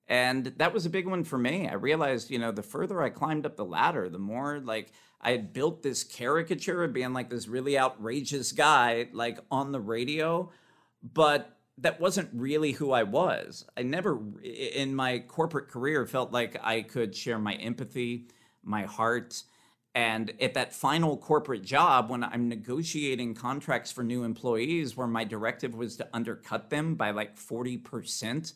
and 0.07 0.53
that 0.57 0.73
was 0.73 0.85
a 0.85 0.89
big 0.89 1.07
one 1.07 1.23
for 1.23 1.37
me. 1.37 1.67
I 1.67 1.73
realized, 1.73 2.29
you 2.29 2.39
know, 2.39 2.51
the 2.51 2.63
further 2.63 3.01
I 3.01 3.09
climbed 3.09 3.45
up 3.45 3.55
the 3.55 3.65
ladder, 3.65 4.09
the 4.09 4.19
more 4.19 4.59
like 4.59 4.91
I 5.19 5.31
had 5.31 5.53
built 5.53 5.81
this 5.81 6.03
caricature 6.03 6.83
of 6.83 6.93
being 6.93 7.13
like 7.13 7.29
this 7.29 7.47
really 7.47 7.77
outrageous 7.77 8.51
guy, 8.51 9.07
like 9.11 9.39
on 9.49 9.71
the 9.71 9.79
radio, 9.79 10.51
but 11.01 11.57
that 11.79 11.99
wasn't 11.99 12.29
really 12.33 12.73
who 12.73 12.91
I 12.91 13.03
was. 13.03 13.65
I 13.75 13.81
never, 13.81 14.19
in 14.43 14.95
my 14.95 15.19
corporate 15.19 15.67
career, 15.67 16.05
felt 16.05 16.31
like 16.31 16.57
I 16.63 16.83
could 16.83 17.15
share 17.15 17.39
my 17.39 17.55
empathy, 17.55 18.27
my 18.63 18.83
heart. 18.83 19.43
And 19.93 20.33
at 20.41 20.53
that 20.53 20.73
final 20.73 21.17
corporate 21.17 21.63
job, 21.63 22.09
when 22.09 22.23
I'm 22.23 22.47
negotiating 22.47 23.33
contracts 23.33 23.91
for 23.91 24.03
new 24.03 24.23
employees, 24.23 24.95
where 24.95 25.07
my 25.07 25.23
directive 25.23 25.73
was 25.73 25.97
to 25.97 26.07
undercut 26.13 26.69
them 26.69 26.95
by 26.95 27.11
like 27.11 27.35
40%, 27.35 28.53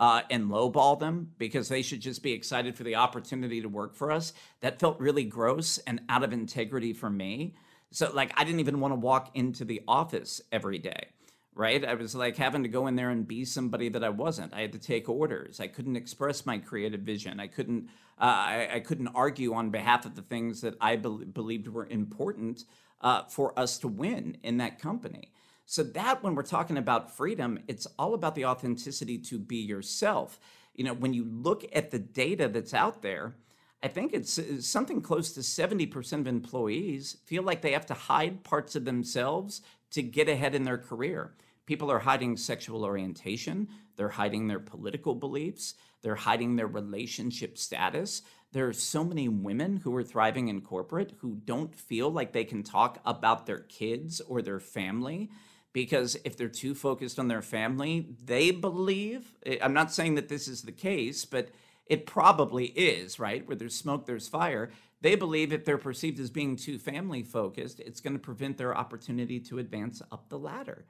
uh, 0.00 0.22
and 0.30 0.50
lowball 0.50 0.98
them 0.98 1.30
because 1.38 1.68
they 1.68 1.82
should 1.82 2.00
just 2.00 2.22
be 2.22 2.32
excited 2.32 2.74
for 2.74 2.84
the 2.84 2.96
opportunity 2.96 3.60
to 3.60 3.68
work 3.68 3.94
for 3.94 4.10
us. 4.10 4.32
That 4.62 4.80
felt 4.80 4.98
really 4.98 5.24
gross 5.24 5.76
and 5.86 6.00
out 6.08 6.24
of 6.24 6.32
integrity 6.32 6.94
for 6.94 7.10
me. 7.10 7.54
So, 7.92 8.10
like, 8.14 8.32
I 8.36 8.44
didn't 8.44 8.60
even 8.60 8.80
want 8.80 8.92
to 8.92 8.98
walk 8.98 9.30
into 9.34 9.64
the 9.64 9.82
office 9.86 10.40
every 10.50 10.78
day, 10.78 11.08
right? 11.54 11.84
I 11.84 11.94
was 11.94 12.14
like 12.14 12.38
having 12.38 12.62
to 12.62 12.68
go 12.68 12.86
in 12.86 12.96
there 12.96 13.10
and 13.10 13.28
be 13.28 13.44
somebody 13.44 13.90
that 13.90 14.02
I 14.02 14.08
wasn't. 14.08 14.54
I 14.54 14.62
had 14.62 14.72
to 14.72 14.78
take 14.78 15.08
orders. 15.08 15.60
I 15.60 15.66
couldn't 15.66 15.96
express 15.96 16.46
my 16.46 16.56
creative 16.56 17.00
vision. 17.00 17.38
I 17.38 17.46
couldn't. 17.46 17.88
Uh, 18.18 18.24
I, 18.24 18.68
I, 18.74 18.80
couldn't 18.80 19.08
argue 19.08 19.54
on 19.54 19.70
behalf 19.70 20.04
of 20.04 20.14
the 20.14 20.20
things 20.20 20.60
that 20.60 20.76
I 20.78 20.96
be- 20.96 21.24
believed 21.24 21.68
were 21.68 21.86
important 21.86 22.64
uh, 23.00 23.22
for 23.24 23.58
us 23.58 23.78
to 23.78 23.88
win 23.88 24.36
in 24.42 24.58
that 24.58 24.78
company. 24.78 25.32
So 25.70 25.84
that 25.84 26.24
when 26.24 26.34
we're 26.34 26.42
talking 26.42 26.78
about 26.78 27.16
freedom, 27.16 27.60
it's 27.68 27.86
all 27.96 28.14
about 28.14 28.34
the 28.34 28.44
authenticity 28.46 29.18
to 29.18 29.38
be 29.38 29.58
yourself. 29.58 30.40
You 30.74 30.82
know, 30.82 30.94
when 30.94 31.14
you 31.14 31.24
look 31.24 31.64
at 31.72 31.92
the 31.92 31.98
data 32.00 32.48
that's 32.48 32.74
out 32.74 33.02
there, 33.02 33.36
I 33.80 33.86
think 33.86 34.12
it's 34.12 34.36
uh, 34.36 34.60
something 34.60 35.00
close 35.00 35.30
to 35.34 35.40
70% 35.42 36.12
of 36.12 36.26
employees 36.26 37.18
feel 37.24 37.44
like 37.44 37.62
they 37.62 37.70
have 37.70 37.86
to 37.86 37.94
hide 37.94 38.42
parts 38.42 38.74
of 38.74 38.84
themselves 38.84 39.62
to 39.92 40.02
get 40.02 40.28
ahead 40.28 40.56
in 40.56 40.64
their 40.64 40.76
career. 40.76 41.36
People 41.66 41.88
are 41.92 42.00
hiding 42.00 42.36
sexual 42.36 42.84
orientation, 42.84 43.68
they're 43.94 44.08
hiding 44.08 44.48
their 44.48 44.58
political 44.58 45.14
beliefs, 45.14 45.74
they're 46.02 46.16
hiding 46.16 46.56
their 46.56 46.66
relationship 46.66 47.56
status. 47.56 48.22
There 48.50 48.66
are 48.66 48.72
so 48.72 49.04
many 49.04 49.28
women 49.28 49.76
who 49.76 49.94
are 49.94 50.02
thriving 50.02 50.48
in 50.48 50.62
corporate 50.62 51.12
who 51.18 51.40
don't 51.44 51.72
feel 51.72 52.10
like 52.10 52.32
they 52.32 52.42
can 52.42 52.64
talk 52.64 52.98
about 53.04 53.46
their 53.46 53.60
kids 53.60 54.20
or 54.20 54.42
their 54.42 54.58
family 54.58 55.30
because 55.72 56.16
if 56.24 56.36
they're 56.36 56.48
too 56.48 56.74
focused 56.74 57.18
on 57.18 57.28
their 57.28 57.42
family, 57.42 58.08
they 58.24 58.50
believe, 58.50 59.34
eh, 59.46 59.58
I'm 59.62 59.72
not 59.72 59.92
saying 59.92 60.16
that 60.16 60.28
this 60.28 60.48
is 60.48 60.62
the 60.62 60.72
case, 60.72 61.24
but 61.24 61.50
it 61.86 62.06
probably 62.06 62.66
is, 62.66 63.18
right? 63.18 63.46
Where 63.46 63.56
there's 63.56 63.76
smoke, 63.76 64.06
there's 64.06 64.28
fire. 64.28 64.70
They 65.00 65.14
believe 65.14 65.52
if 65.52 65.64
they're 65.64 65.78
perceived 65.78 66.20
as 66.20 66.30
being 66.30 66.56
too 66.56 66.78
family 66.78 67.22
focused, 67.22 67.80
it's 67.80 68.00
going 68.00 68.12
to 68.12 68.18
prevent 68.18 68.58
their 68.58 68.76
opportunity 68.76 69.40
to 69.40 69.58
advance 69.58 70.02
up 70.12 70.28
the 70.28 70.38
ladder. 70.38 70.86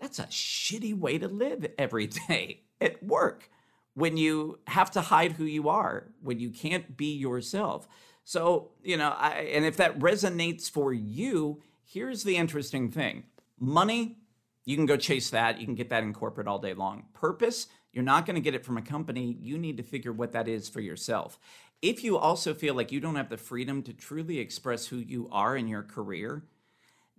That's 0.00 0.18
a 0.18 0.24
shitty 0.24 0.98
way 0.98 1.18
to 1.18 1.28
live 1.28 1.66
every 1.78 2.06
day 2.28 2.62
at 2.80 3.02
work 3.02 3.50
when 3.94 4.16
you 4.16 4.58
have 4.66 4.90
to 4.92 5.00
hide 5.00 5.32
who 5.32 5.44
you 5.44 5.68
are, 5.68 6.08
when 6.22 6.38
you 6.38 6.50
can't 6.50 6.96
be 6.96 7.14
yourself. 7.14 7.86
So, 8.24 8.70
you 8.82 8.96
know, 8.96 9.10
I, 9.10 9.50
and 9.52 9.64
if 9.64 9.76
that 9.78 9.98
resonates 9.98 10.70
for 10.70 10.92
you, 10.92 11.60
here's 11.84 12.22
the 12.22 12.36
interesting 12.36 12.90
thing 12.90 13.24
money, 13.62 14.18
you 14.64 14.76
can 14.76 14.86
go 14.86 14.96
chase 14.96 15.30
that. 15.30 15.58
You 15.58 15.66
can 15.66 15.74
get 15.74 15.88
that 15.90 16.02
in 16.02 16.12
corporate 16.12 16.48
all 16.48 16.58
day 16.58 16.74
long. 16.74 17.04
Purpose, 17.14 17.68
you're 17.92 18.04
not 18.04 18.26
going 18.26 18.34
to 18.34 18.42
get 18.42 18.54
it 18.54 18.64
from 18.64 18.76
a 18.76 18.82
company. 18.82 19.36
You 19.40 19.56
need 19.56 19.76
to 19.76 19.82
figure 19.82 20.12
what 20.12 20.32
that 20.32 20.48
is 20.48 20.68
for 20.68 20.80
yourself. 20.80 21.38
If 21.80 22.04
you 22.04 22.18
also 22.18 22.54
feel 22.54 22.74
like 22.74 22.92
you 22.92 23.00
don't 23.00 23.16
have 23.16 23.28
the 23.28 23.36
freedom 23.36 23.82
to 23.84 23.92
truly 23.92 24.38
express 24.38 24.86
who 24.86 24.96
you 24.96 25.28
are 25.32 25.56
in 25.56 25.68
your 25.68 25.82
career, 25.82 26.44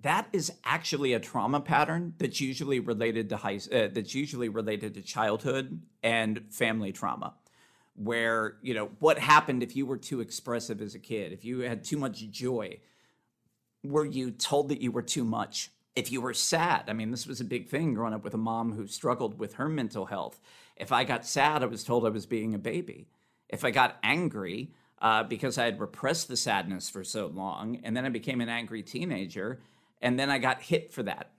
that 0.02 0.28
is 0.34 0.52
actually 0.66 1.14
a 1.14 1.20
trauma 1.20 1.62
pattern 1.62 2.14
that's 2.18 2.42
usually 2.42 2.80
related 2.80 3.30
to 3.30 3.38
high 3.38 3.60
uh, 3.72 3.88
that's 3.92 4.14
usually 4.14 4.50
related 4.50 4.94
to 4.94 5.02
childhood 5.02 5.82
and 6.02 6.44
family 6.50 6.92
trauma 6.92 7.34
where 7.96 8.58
you 8.62 8.74
know 8.74 8.90
what 9.00 9.18
happened 9.20 9.64
if 9.64 9.76
you 9.76 9.86
were 9.86 9.98
too 9.98 10.20
expressive 10.20 10.82
as 10.82 10.96
a 10.96 11.00
kid 11.00 11.32
if 11.32 11.46
you 11.46 11.60
had 11.60 11.84
too 11.84 11.98
much 11.98 12.30
joy 12.32 12.78
were 13.84 14.06
you 14.06 14.32
told 14.32 14.70
that 14.70 14.82
you 14.82 14.92
were 14.92 15.02
too 15.02 15.24
much 15.24 15.70
if 15.96 16.12
you 16.12 16.22
were 16.22 16.34
sad 16.34 16.84
i 16.88 16.94
mean 16.94 17.12
this 17.12 17.28
was 17.28 17.42
a 17.42 17.46
big 17.46 17.68
thing 17.68 17.94
growing 17.94 18.14
up 18.14 18.24
with 18.24 18.34
a 18.34 18.38
mom 18.38 18.74
who 18.74 18.88
struggled 18.88 19.40
with 19.40 19.56
her 19.56 19.70
mental 19.70 20.06
health 20.06 20.40
if 20.76 20.92
i 20.92 21.04
got 21.04 21.26
sad 21.26 21.64
i 21.64 21.66
was 21.66 21.84
told 21.84 22.06
i 22.06 22.10
was 22.10 22.26
being 22.26 22.54
a 22.54 22.60
baby 22.60 23.08
if 23.50 23.64
i 23.64 23.72
got 23.72 23.98
angry 24.04 24.72
uh, 25.02 25.24
because 25.24 25.58
i 25.58 25.66
had 25.66 25.80
repressed 25.80 26.28
the 26.28 26.38
sadness 26.38 26.90
for 26.90 27.04
so 27.04 27.28
long 27.28 27.80
and 27.84 27.96
then 27.96 28.06
i 28.06 28.10
became 28.10 28.42
an 28.42 28.50
angry 28.50 28.82
teenager 28.82 29.60
and 30.04 30.20
then 30.20 30.30
I 30.30 30.38
got 30.38 30.62
hit 30.62 30.92
for 30.92 31.02
that. 31.04 31.32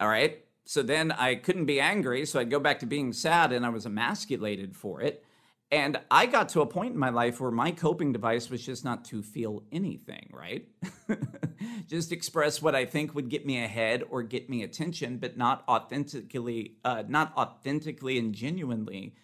All 0.00 0.08
right. 0.08 0.44
So 0.66 0.82
then 0.82 1.12
I 1.12 1.36
couldn't 1.36 1.66
be 1.66 1.80
angry. 1.80 2.26
So 2.26 2.40
I'd 2.40 2.50
go 2.50 2.58
back 2.58 2.80
to 2.80 2.86
being 2.86 3.12
sad 3.12 3.52
and 3.52 3.64
I 3.64 3.68
was 3.68 3.86
emasculated 3.86 4.76
for 4.76 5.00
it. 5.00 5.24
And 5.70 5.98
I 6.10 6.26
got 6.26 6.50
to 6.50 6.60
a 6.60 6.66
point 6.66 6.92
in 6.92 6.98
my 6.98 7.08
life 7.08 7.40
where 7.40 7.50
my 7.50 7.72
coping 7.72 8.12
device 8.12 8.48
was 8.48 8.64
just 8.64 8.84
not 8.84 9.04
to 9.06 9.22
feel 9.22 9.64
anything, 9.72 10.30
right? 10.32 10.68
just 11.88 12.12
express 12.12 12.62
what 12.62 12.74
I 12.74 12.84
think 12.84 13.14
would 13.14 13.28
get 13.28 13.44
me 13.44 13.62
ahead 13.62 14.04
or 14.08 14.22
get 14.22 14.48
me 14.48 14.62
attention, 14.62 15.18
but 15.18 15.36
not 15.36 15.64
authentically, 15.68 16.76
uh, 16.84 17.02
not 17.08 17.36
authentically 17.36 18.18
and 18.18 18.34
genuinely 18.34 19.14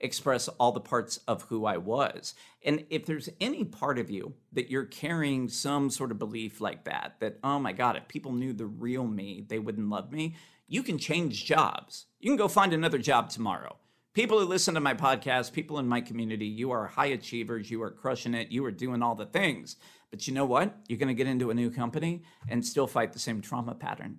express 0.00 0.48
all 0.48 0.72
the 0.72 0.80
parts 0.80 1.18
of 1.28 1.42
who 1.42 1.66
I 1.66 1.76
was. 1.76 2.34
And 2.64 2.86
if 2.90 3.06
there's 3.06 3.28
any 3.40 3.64
part 3.64 3.98
of 3.98 4.10
you 4.10 4.34
that 4.52 4.70
you're 4.70 4.86
carrying 4.86 5.48
some 5.48 5.90
sort 5.90 6.10
of 6.10 6.18
belief 6.18 6.60
like 6.60 6.84
that, 6.84 7.16
that, 7.20 7.38
oh 7.44 7.58
my 7.58 7.72
God, 7.72 7.96
if 7.96 8.08
people 8.08 8.32
knew 8.32 8.52
the 8.52 8.66
real 8.66 9.06
me, 9.06 9.44
they 9.46 9.58
wouldn't 9.58 9.90
love 9.90 10.10
me, 10.10 10.36
you 10.66 10.82
can 10.82 10.98
change 10.98 11.44
jobs. 11.44 12.06
You 12.18 12.30
can 12.30 12.36
go 12.36 12.48
find 12.48 12.72
another 12.72 12.98
job 12.98 13.28
tomorrow. 13.30 13.76
People 14.12 14.40
who 14.40 14.44
listen 14.44 14.74
to 14.74 14.80
my 14.80 14.94
podcast, 14.94 15.52
people 15.52 15.78
in 15.78 15.86
my 15.86 16.00
community, 16.00 16.46
you 16.46 16.72
are 16.72 16.88
high 16.88 17.06
achievers, 17.06 17.70
you 17.70 17.80
are 17.82 17.92
crushing 17.92 18.34
it, 18.34 18.50
you 18.50 18.64
are 18.64 18.72
doing 18.72 19.02
all 19.02 19.14
the 19.14 19.24
things. 19.24 19.76
But 20.10 20.26
you 20.26 20.34
know 20.34 20.44
what? 20.44 20.74
You're 20.88 20.98
going 20.98 21.08
to 21.08 21.14
get 21.14 21.28
into 21.28 21.50
a 21.50 21.54
new 21.54 21.70
company 21.70 22.24
and 22.48 22.66
still 22.66 22.88
fight 22.88 23.12
the 23.12 23.20
same 23.20 23.40
trauma 23.40 23.72
pattern. 23.72 24.18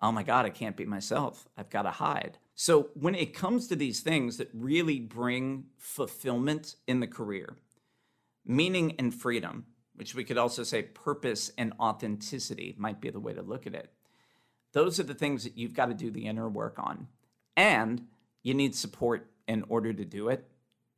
Oh 0.00 0.12
my 0.12 0.22
God, 0.22 0.46
I 0.46 0.50
can't 0.50 0.78
be 0.78 0.86
myself. 0.86 1.46
I've 1.58 1.68
got 1.68 1.82
to 1.82 1.90
hide. 1.90 2.38
So, 2.54 2.88
when 2.94 3.14
it 3.14 3.34
comes 3.34 3.66
to 3.68 3.76
these 3.76 4.00
things 4.00 4.38
that 4.38 4.48
really 4.54 4.98
bring 4.98 5.66
fulfillment 5.76 6.76
in 6.86 7.00
the 7.00 7.06
career, 7.06 7.58
meaning 8.46 8.94
and 8.98 9.14
freedom, 9.14 9.66
which 9.94 10.14
we 10.14 10.24
could 10.24 10.38
also 10.38 10.62
say 10.62 10.82
purpose 10.82 11.52
and 11.58 11.74
authenticity 11.78 12.74
might 12.78 13.00
be 13.00 13.10
the 13.10 13.20
way 13.20 13.34
to 13.34 13.42
look 13.42 13.66
at 13.66 13.74
it. 13.74 13.92
Those 14.72 14.98
are 14.98 15.04
the 15.04 15.14
things 15.14 15.44
that 15.44 15.58
you've 15.58 15.74
got 15.74 15.86
to 15.86 15.94
do 15.94 16.10
the 16.10 16.26
inner 16.26 16.48
work 16.48 16.78
on. 16.78 17.08
And 17.56 18.06
you 18.48 18.54
need 18.54 18.74
support 18.74 19.30
in 19.46 19.64
order 19.68 19.92
to 19.92 20.04
do 20.04 20.30
it. 20.30 20.48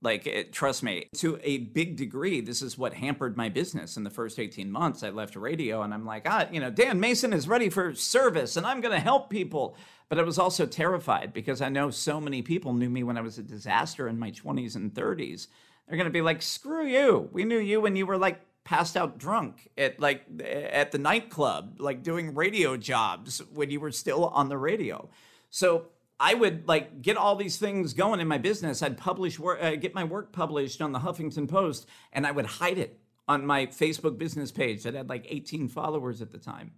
Like, 0.03 0.27
it, 0.27 0.53
trust 0.53 0.83
me, 0.83 1.09
to 1.17 1.39
a 1.43 1.59
big 1.59 1.97
degree, 1.97 2.41
this 2.41 2.63
is 2.63 2.79
what 2.79 2.95
hampered 2.95 3.37
my 3.37 3.51
business 3.51 3.99
in 3.99 4.05
the 4.05 4.09
first 4.09 4.39
18 4.39 4.71
months. 4.71 5.03
I 5.03 5.11
left 5.11 5.37
radio 5.37 5.83
and 5.83 5.93
I'm 5.93 6.07
like, 6.07 6.23
ah, 6.27 6.47
you 6.51 6.59
know, 6.59 6.71
Dan 6.71 7.01
Mason 7.01 7.35
is 7.35 7.47
ready 7.47 7.69
for 7.69 7.95
service 7.95 8.57
and 8.57 8.67
I'm 8.67 8.81
going 8.81 8.95
to 8.95 9.01
help 9.01 9.29
people. 9.29 9.77
But 10.09 10.19
I 10.19 10.23
was 10.23 10.39
also 10.39 10.65
terrified 10.65 11.35
because 11.35 11.61
I 11.61 11.69
know 11.69 11.91
so 11.91 12.19
many 12.19 12.41
people 12.41 12.73
knew 12.73 12.89
me 12.89 13.03
when 13.03 13.19
I 13.19 13.21
was 13.21 13.37
a 13.37 13.43
disaster 13.43 14.09
in 14.09 14.19
my 14.19 14.31
20s 14.31 14.75
and 14.75 14.95
30s. 14.95 15.49
They're 15.87 15.99
going 15.99 16.07
to 16.07 16.11
be 16.11 16.23
like, 16.23 16.41
screw 16.41 16.87
you. 16.87 17.29
We 17.33 17.45
knew 17.45 17.59
you 17.59 17.81
when 17.81 17.95
you 17.95 18.07
were 18.07 18.17
like 18.17 18.41
passed 18.65 18.97
out 18.97 19.19
drunk 19.19 19.69
at 19.77 20.01
like 20.01 20.23
at 20.43 20.93
the 20.93 20.99
nightclub, 20.99 21.77
like 21.79 22.03
doing 22.03 22.35
radio 22.35 22.77
jobs 22.77 23.43
when 23.53 23.71
you 23.71 23.81
were 23.81 23.93
still 23.93 24.27
on 24.29 24.49
the 24.49 24.59
radio. 24.59 25.11
So 25.51 25.87
I 26.23 26.35
would 26.35 26.69
like 26.69 27.01
get 27.01 27.17
all 27.17 27.35
these 27.35 27.57
things 27.57 27.95
going 27.95 28.21
in 28.21 28.29
my 28.29 28.37
business. 28.37 28.83
I'd 28.83 28.99
publish 28.99 29.39
work, 29.39 29.59
uh, 29.63 29.77
get 29.77 29.95
my 29.95 30.05
work 30.05 30.33
published 30.33 30.83
on 30.83 30.93
the 30.93 30.99
Huffington 30.99 31.49
Post, 31.49 31.89
and 32.13 32.27
I 32.27 32.31
would 32.31 32.45
hide 32.45 32.77
it 32.77 33.01
on 33.27 33.47
my 33.47 33.67
Facebook 33.67 34.19
business 34.19 34.53
page 34.53 34.83
that 34.83 34.93
had 34.93 35.09
like 35.09 35.27
18 35.29 35.69
followers 35.69 36.21
at 36.21 36.31
the 36.31 36.39
time. 36.39 36.73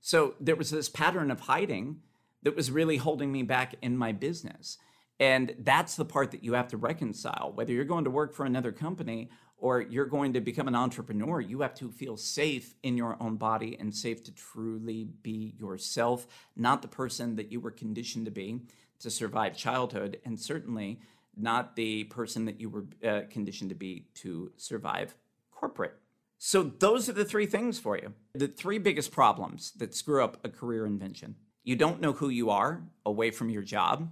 So 0.00 0.34
there 0.40 0.56
was 0.56 0.70
this 0.70 0.88
pattern 0.88 1.30
of 1.30 1.40
hiding 1.40 2.00
that 2.42 2.56
was 2.56 2.70
really 2.70 2.96
holding 2.96 3.30
me 3.30 3.42
back 3.44 3.74
in 3.80 3.96
my 3.96 4.10
business. 4.10 4.78
And 5.20 5.54
that's 5.58 5.94
the 5.96 6.06
part 6.06 6.30
that 6.30 6.42
you 6.42 6.54
have 6.54 6.68
to 6.68 6.78
reconcile. 6.78 7.52
Whether 7.54 7.72
you're 7.72 7.84
going 7.84 8.04
to 8.04 8.10
work 8.10 8.32
for 8.32 8.46
another 8.46 8.72
company 8.72 9.28
or 9.60 9.80
you're 9.82 10.06
going 10.06 10.32
to 10.32 10.40
become 10.40 10.68
an 10.68 10.74
entrepreneur, 10.74 11.40
you 11.40 11.60
have 11.60 11.74
to 11.74 11.90
feel 11.90 12.16
safe 12.16 12.74
in 12.82 12.96
your 12.96 13.16
own 13.20 13.36
body 13.36 13.76
and 13.78 13.94
safe 13.94 14.24
to 14.24 14.32
truly 14.32 15.04
be 15.22 15.54
yourself, 15.58 16.26
not 16.56 16.82
the 16.82 16.88
person 16.88 17.36
that 17.36 17.52
you 17.52 17.60
were 17.60 17.70
conditioned 17.70 18.24
to 18.24 18.30
be 18.30 18.60
to 18.98 19.10
survive 19.10 19.56
childhood, 19.56 20.18
and 20.24 20.38
certainly 20.38 21.00
not 21.36 21.76
the 21.76 22.04
person 22.04 22.44
that 22.44 22.60
you 22.60 22.68
were 22.68 22.84
uh, 23.06 23.22
conditioned 23.30 23.70
to 23.70 23.76
be 23.76 24.06
to 24.14 24.52
survive 24.56 25.14
corporate. 25.50 25.94
So, 26.38 26.62
those 26.62 27.08
are 27.08 27.12
the 27.12 27.24
three 27.24 27.46
things 27.46 27.78
for 27.78 27.98
you. 27.98 28.14
The 28.34 28.48
three 28.48 28.78
biggest 28.78 29.12
problems 29.12 29.72
that 29.72 29.94
screw 29.94 30.24
up 30.24 30.38
a 30.42 30.48
career 30.48 30.86
invention. 30.86 31.36
You 31.64 31.76
don't 31.76 32.00
know 32.00 32.12
who 32.12 32.30
you 32.30 32.48
are 32.50 32.82
away 33.04 33.30
from 33.30 33.50
your 33.50 33.62
job. 33.62 34.10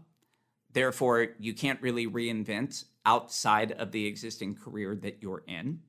Therefore, 0.73 1.29
you 1.39 1.55
can't 1.55 1.81
really 1.83 2.07
reinvent 2.07 2.85
outside 3.07 3.73
of 3.73 3.93
the 3.93 4.07
existing 4.07 4.55
career 4.55 4.95
that 4.97 5.19
you're 5.23 5.43
in. 5.47 5.81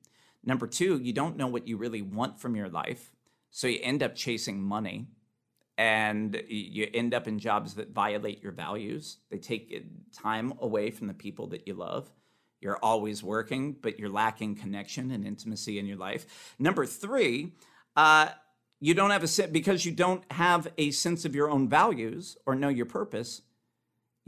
Number 0.44 0.66
two, 0.66 0.98
you 0.98 1.12
don't 1.12 1.36
know 1.36 1.46
what 1.46 1.68
you 1.68 1.76
really 1.76 2.02
want 2.02 2.40
from 2.40 2.56
your 2.56 2.68
life. 2.68 3.12
So 3.50 3.66
you 3.66 3.78
end 3.82 4.02
up 4.02 4.14
chasing 4.14 4.62
money 4.62 5.08
and 5.76 6.42
you 6.48 6.88
end 6.92 7.14
up 7.14 7.26
in 7.26 7.38
jobs 7.38 7.74
that 7.74 7.92
violate 7.92 8.42
your 8.42 8.52
values. 8.52 9.18
They 9.30 9.38
take 9.38 9.86
time 10.12 10.54
away 10.60 10.90
from 10.90 11.08
the 11.08 11.14
people 11.14 11.46
that 11.48 11.66
you 11.66 11.74
love. 11.74 12.10
You're 12.60 12.78
always 12.82 13.22
working, 13.22 13.76
but 13.80 13.98
you're 13.98 14.10
lacking 14.10 14.56
connection 14.56 15.10
and 15.10 15.26
intimacy 15.26 15.78
in 15.78 15.86
your 15.86 15.96
life. 15.96 16.54
Number 16.58 16.84
three, 16.84 17.52
uh, 17.96 18.28
you 18.80 18.94
don't 18.94 19.10
have 19.10 19.22
a 19.22 19.28
sense 19.28 19.50
because 19.50 19.84
you 19.84 19.92
don't 19.92 20.30
have 20.32 20.68
a 20.78 20.90
sense 20.90 21.24
of 21.24 21.34
your 21.34 21.50
own 21.50 21.68
values 21.68 22.36
or 22.46 22.54
know 22.54 22.68
your 22.68 22.86
purpose. 22.86 23.42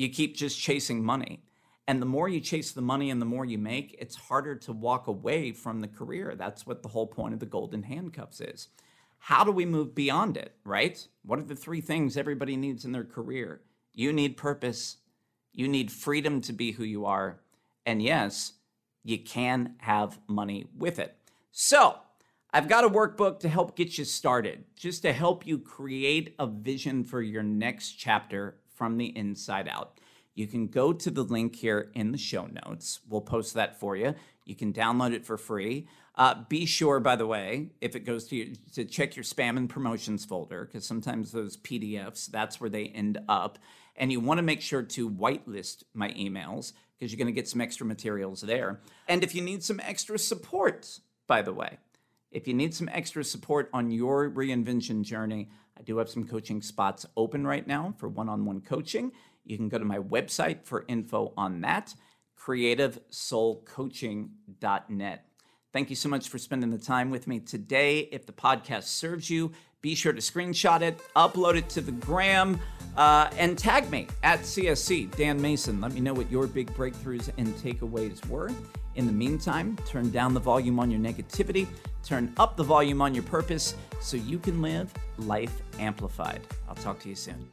You 0.02 0.08
keep 0.08 0.36
just 0.36 0.60
chasing 0.60 1.04
money. 1.04 1.44
And 1.86 2.02
the 2.02 2.06
more 2.06 2.28
you 2.28 2.40
chase 2.40 2.72
the 2.72 2.82
money 2.82 3.08
and 3.08 3.22
the 3.22 3.26
more 3.26 3.44
you 3.44 3.56
make, 3.56 3.94
it's 4.00 4.16
harder 4.16 4.56
to 4.56 4.72
walk 4.72 5.06
away 5.06 5.52
from 5.52 5.78
the 5.78 5.86
career. 5.86 6.34
That's 6.34 6.66
what 6.66 6.82
the 6.82 6.88
whole 6.88 7.06
point 7.06 7.34
of 7.34 7.38
the 7.38 7.46
golden 7.46 7.84
handcuffs 7.84 8.40
is. 8.40 8.66
How 9.18 9.44
do 9.44 9.52
we 9.52 9.64
move 9.64 9.94
beyond 9.94 10.36
it, 10.36 10.56
right? 10.64 11.06
What 11.24 11.38
are 11.38 11.44
the 11.44 11.54
three 11.54 11.80
things 11.80 12.16
everybody 12.16 12.56
needs 12.56 12.84
in 12.84 12.90
their 12.90 13.04
career? 13.04 13.60
You 13.94 14.12
need 14.12 14.36
purpose, 14.36 14.96
you 15.52 15.68
need 15.68 15.92
freedom 15.92 16.40
to 16.40 16.52
be 16.52 16.72
who 16.72 16.82
you 16.82 17.06
are, 17.06 17.38
and 17.86 18.02
yes, 18.02 18.54
you 19.04 19.20
can 19.20 19.76
have 19.78 20.18
money 20.26 20.66
with 20.76 20.98
it. 20.98 21.16
So, 21.52 21.98
I've 22.52 22.68
got 22.68 22.84
a 22.84 22.90
workbook 22.90 23.38
to 23.40 23.48
help 23.48 23.76
get 23.76 23.98
you 23.98 24.04
started, 24.04 24.64
just 24.74 25.02
to 25.02 25.12
help 25.12 25.46
you 25.46 25.58
create 25.58 26.34
a 26.40 26.48
vision 26.48 27.04
for 27.04 27.22
your 27.22 27.44
next 27.44 27.92
chapter 27.92 28.56
from 28.82 28.96
the 28.96 29.16
inside 29.16 29.68
out 29.68 30.00
you 30.34 30.46
can 30.46 30.66
go 30.66 30.92
to 30.92 31.10
the 31.10 31.22
link 31.22 31.56
here 31.56 31.90
in 31.94 32.12
the 32.12 32.18
show 32.18 32.46
notes. 32.66 33.00
We'll 33.08 33.20
post 33.20 33.54
that 33.54 33.78
for 33.78 33.96
you. 33.96 34.14
You 34.44 34.56
can 34.56 34.72
download 34.72 35.12
it 35.12 35.26
for 35.26 35.36
free. 35.36 35.86
Uh, 36.14 36.42
be 36.48 36.66
sure, 36.66 37.00
by 37.00 37.16
the 37.16 37.26
way, 37.26 37.70
if 37.80 37.96
it 37.96 38.00
goes 38.00 38.26
to 38.28 38.36
you, 38.36 38.54
to 38.74 38.84
check 38.84 39.16
your 39.16 39.24
spam 39.24 39.56
and 39.56 39.68
promotions 39.68 40.24
folder 40.24 40.64
because 40.64 40.86
sometimes 40.86 41.32
those 41.32 41.56
PDFs 41.58 42.26
that's 42.26 42.60
where 42.60 42.70
they 42.70 42.86
end 42.86 43.18
up. 43.28 43.58
And 43.96 44.10
you 44.10 44.20
want 44.20 44.38
to 44.38 44.42
make 44.42 44.62
sure 44.62 44.82
to 44.82 45.10
whitelist 45.10 45.84
my 45.94 46.10
emails 46.12 46.72
because 46.98 47.12
you're 47.12 47.18
going 47.18 47.26
to 47.26 47.32
get 47.32 47.48
some 47.48 47.60
extra 47.60 47.86
materials 47.86 48.40
there. 48.40 48.80
And 49.08 49.22
if 49.22 49.34
you 49.34 49.42
need 49.42 49.62
some 49.62 49.80
extra 49.80 50.18
support, 50.18 50.98
by 51.26 51.42
the 51.42 51.52
way, 51.52 51.78
if 52.32 52.48
you 52.48 52.54
need 52.54 52.74
some 52.74 52.88
extra 52.92 53.22
support 53.22 53.68
on 53.72 53.90
your 53.90 54.30
reinvention 54.30 55.02
journey, 55.02 55.50
I 55.78 55.82
do 55.82 55.98
have 55.98 56.08
some 56.08 56.26
coaching 56.26 56.62
spots 56.62 57.06
open 57.16 57.46
right 57.46 57.66
now 57.66 57.94
for 57.98 58.08
one 58.08 58.28
on 58.28 58.44
one 58.44 58.60
coaching. 58.60 59.12
You 59.44 59.56
can 59.56 59.68
go 59.68 59.78
to 59.78 59.84
my 59.84 59.98
website 59.98 60.64
for 60.64 60.84
info 60.88 61.32
on 61.36 61.60
that, 61.60 61.94
creativesoulcoaching.net. 62.38 65.26
Thank 65.72 65.88
you 65.88 65.96
so 65.96 66.08
much 66.08 66.28
for 66.28 66.38
spending 66.38 66.70
the 66.70 66.78
time 66.78 67.10
with 67.10 67.26
me 67.26 67.40
today. 67.40 68.00
If 68.12 68.26
the 68.26 68.32
podcast 68.32 68.84
serves 68.84 69.30
you, 69.30 69.52
be 69.80 69.94
sure 69.94 70.12
to 70.12 70.20
screenshot 70.20 70.82
it, 70.82 71.00
upload 71.16 71.56
it 71.56 71.68
to 71.70 71.80
the 71.80 71.92
gram, 71.92 72.60
uh, 72.96 73.30
and 73.38 73.58
tag 73.58 73.90
me 73.90 74.06
at 74.22 74.40
CSC, 74.40 75.16
Dan 75.16 75.40
Mason. 75.40 75.80
Let 75.80 75.92
me 75.92 76.00
know 76.00 76.12
what 76.12 76.30
your 76.30 76.46
big 76.46 76.70
breakthroughs 76.74 77.30
and 77.38 77.48
takeaways 77.56 78.24
were. 78.28 78.50
In 78.94 79.06
the 79.06 79.12
meantime, 79.12 79.76
turn 79.86 80.10
down 80.10 80.34
the 80.34 80.40
volume 80.40 80.78
on 80.78 80.90
your 80.90 81.00
negativity, 81.00 81.66
turn 82.04 82.32
up 82.36 82.56
the 82.56 82.64
volume 82.64 83.00
on 83.00 83.14
your 83.14 83.24
purpose 83.24 83.74
so 84.00 84.16
you 84.16 84.38
can 84.38 84.60
live 84.60 84.92
life 85.18 85.62
amplified. 85.78 86.40
I'll 86.68 86.74
talk 86.74 86.98
to 87.00 87.08
you 87.08 87.14
soon. 87.14 87.48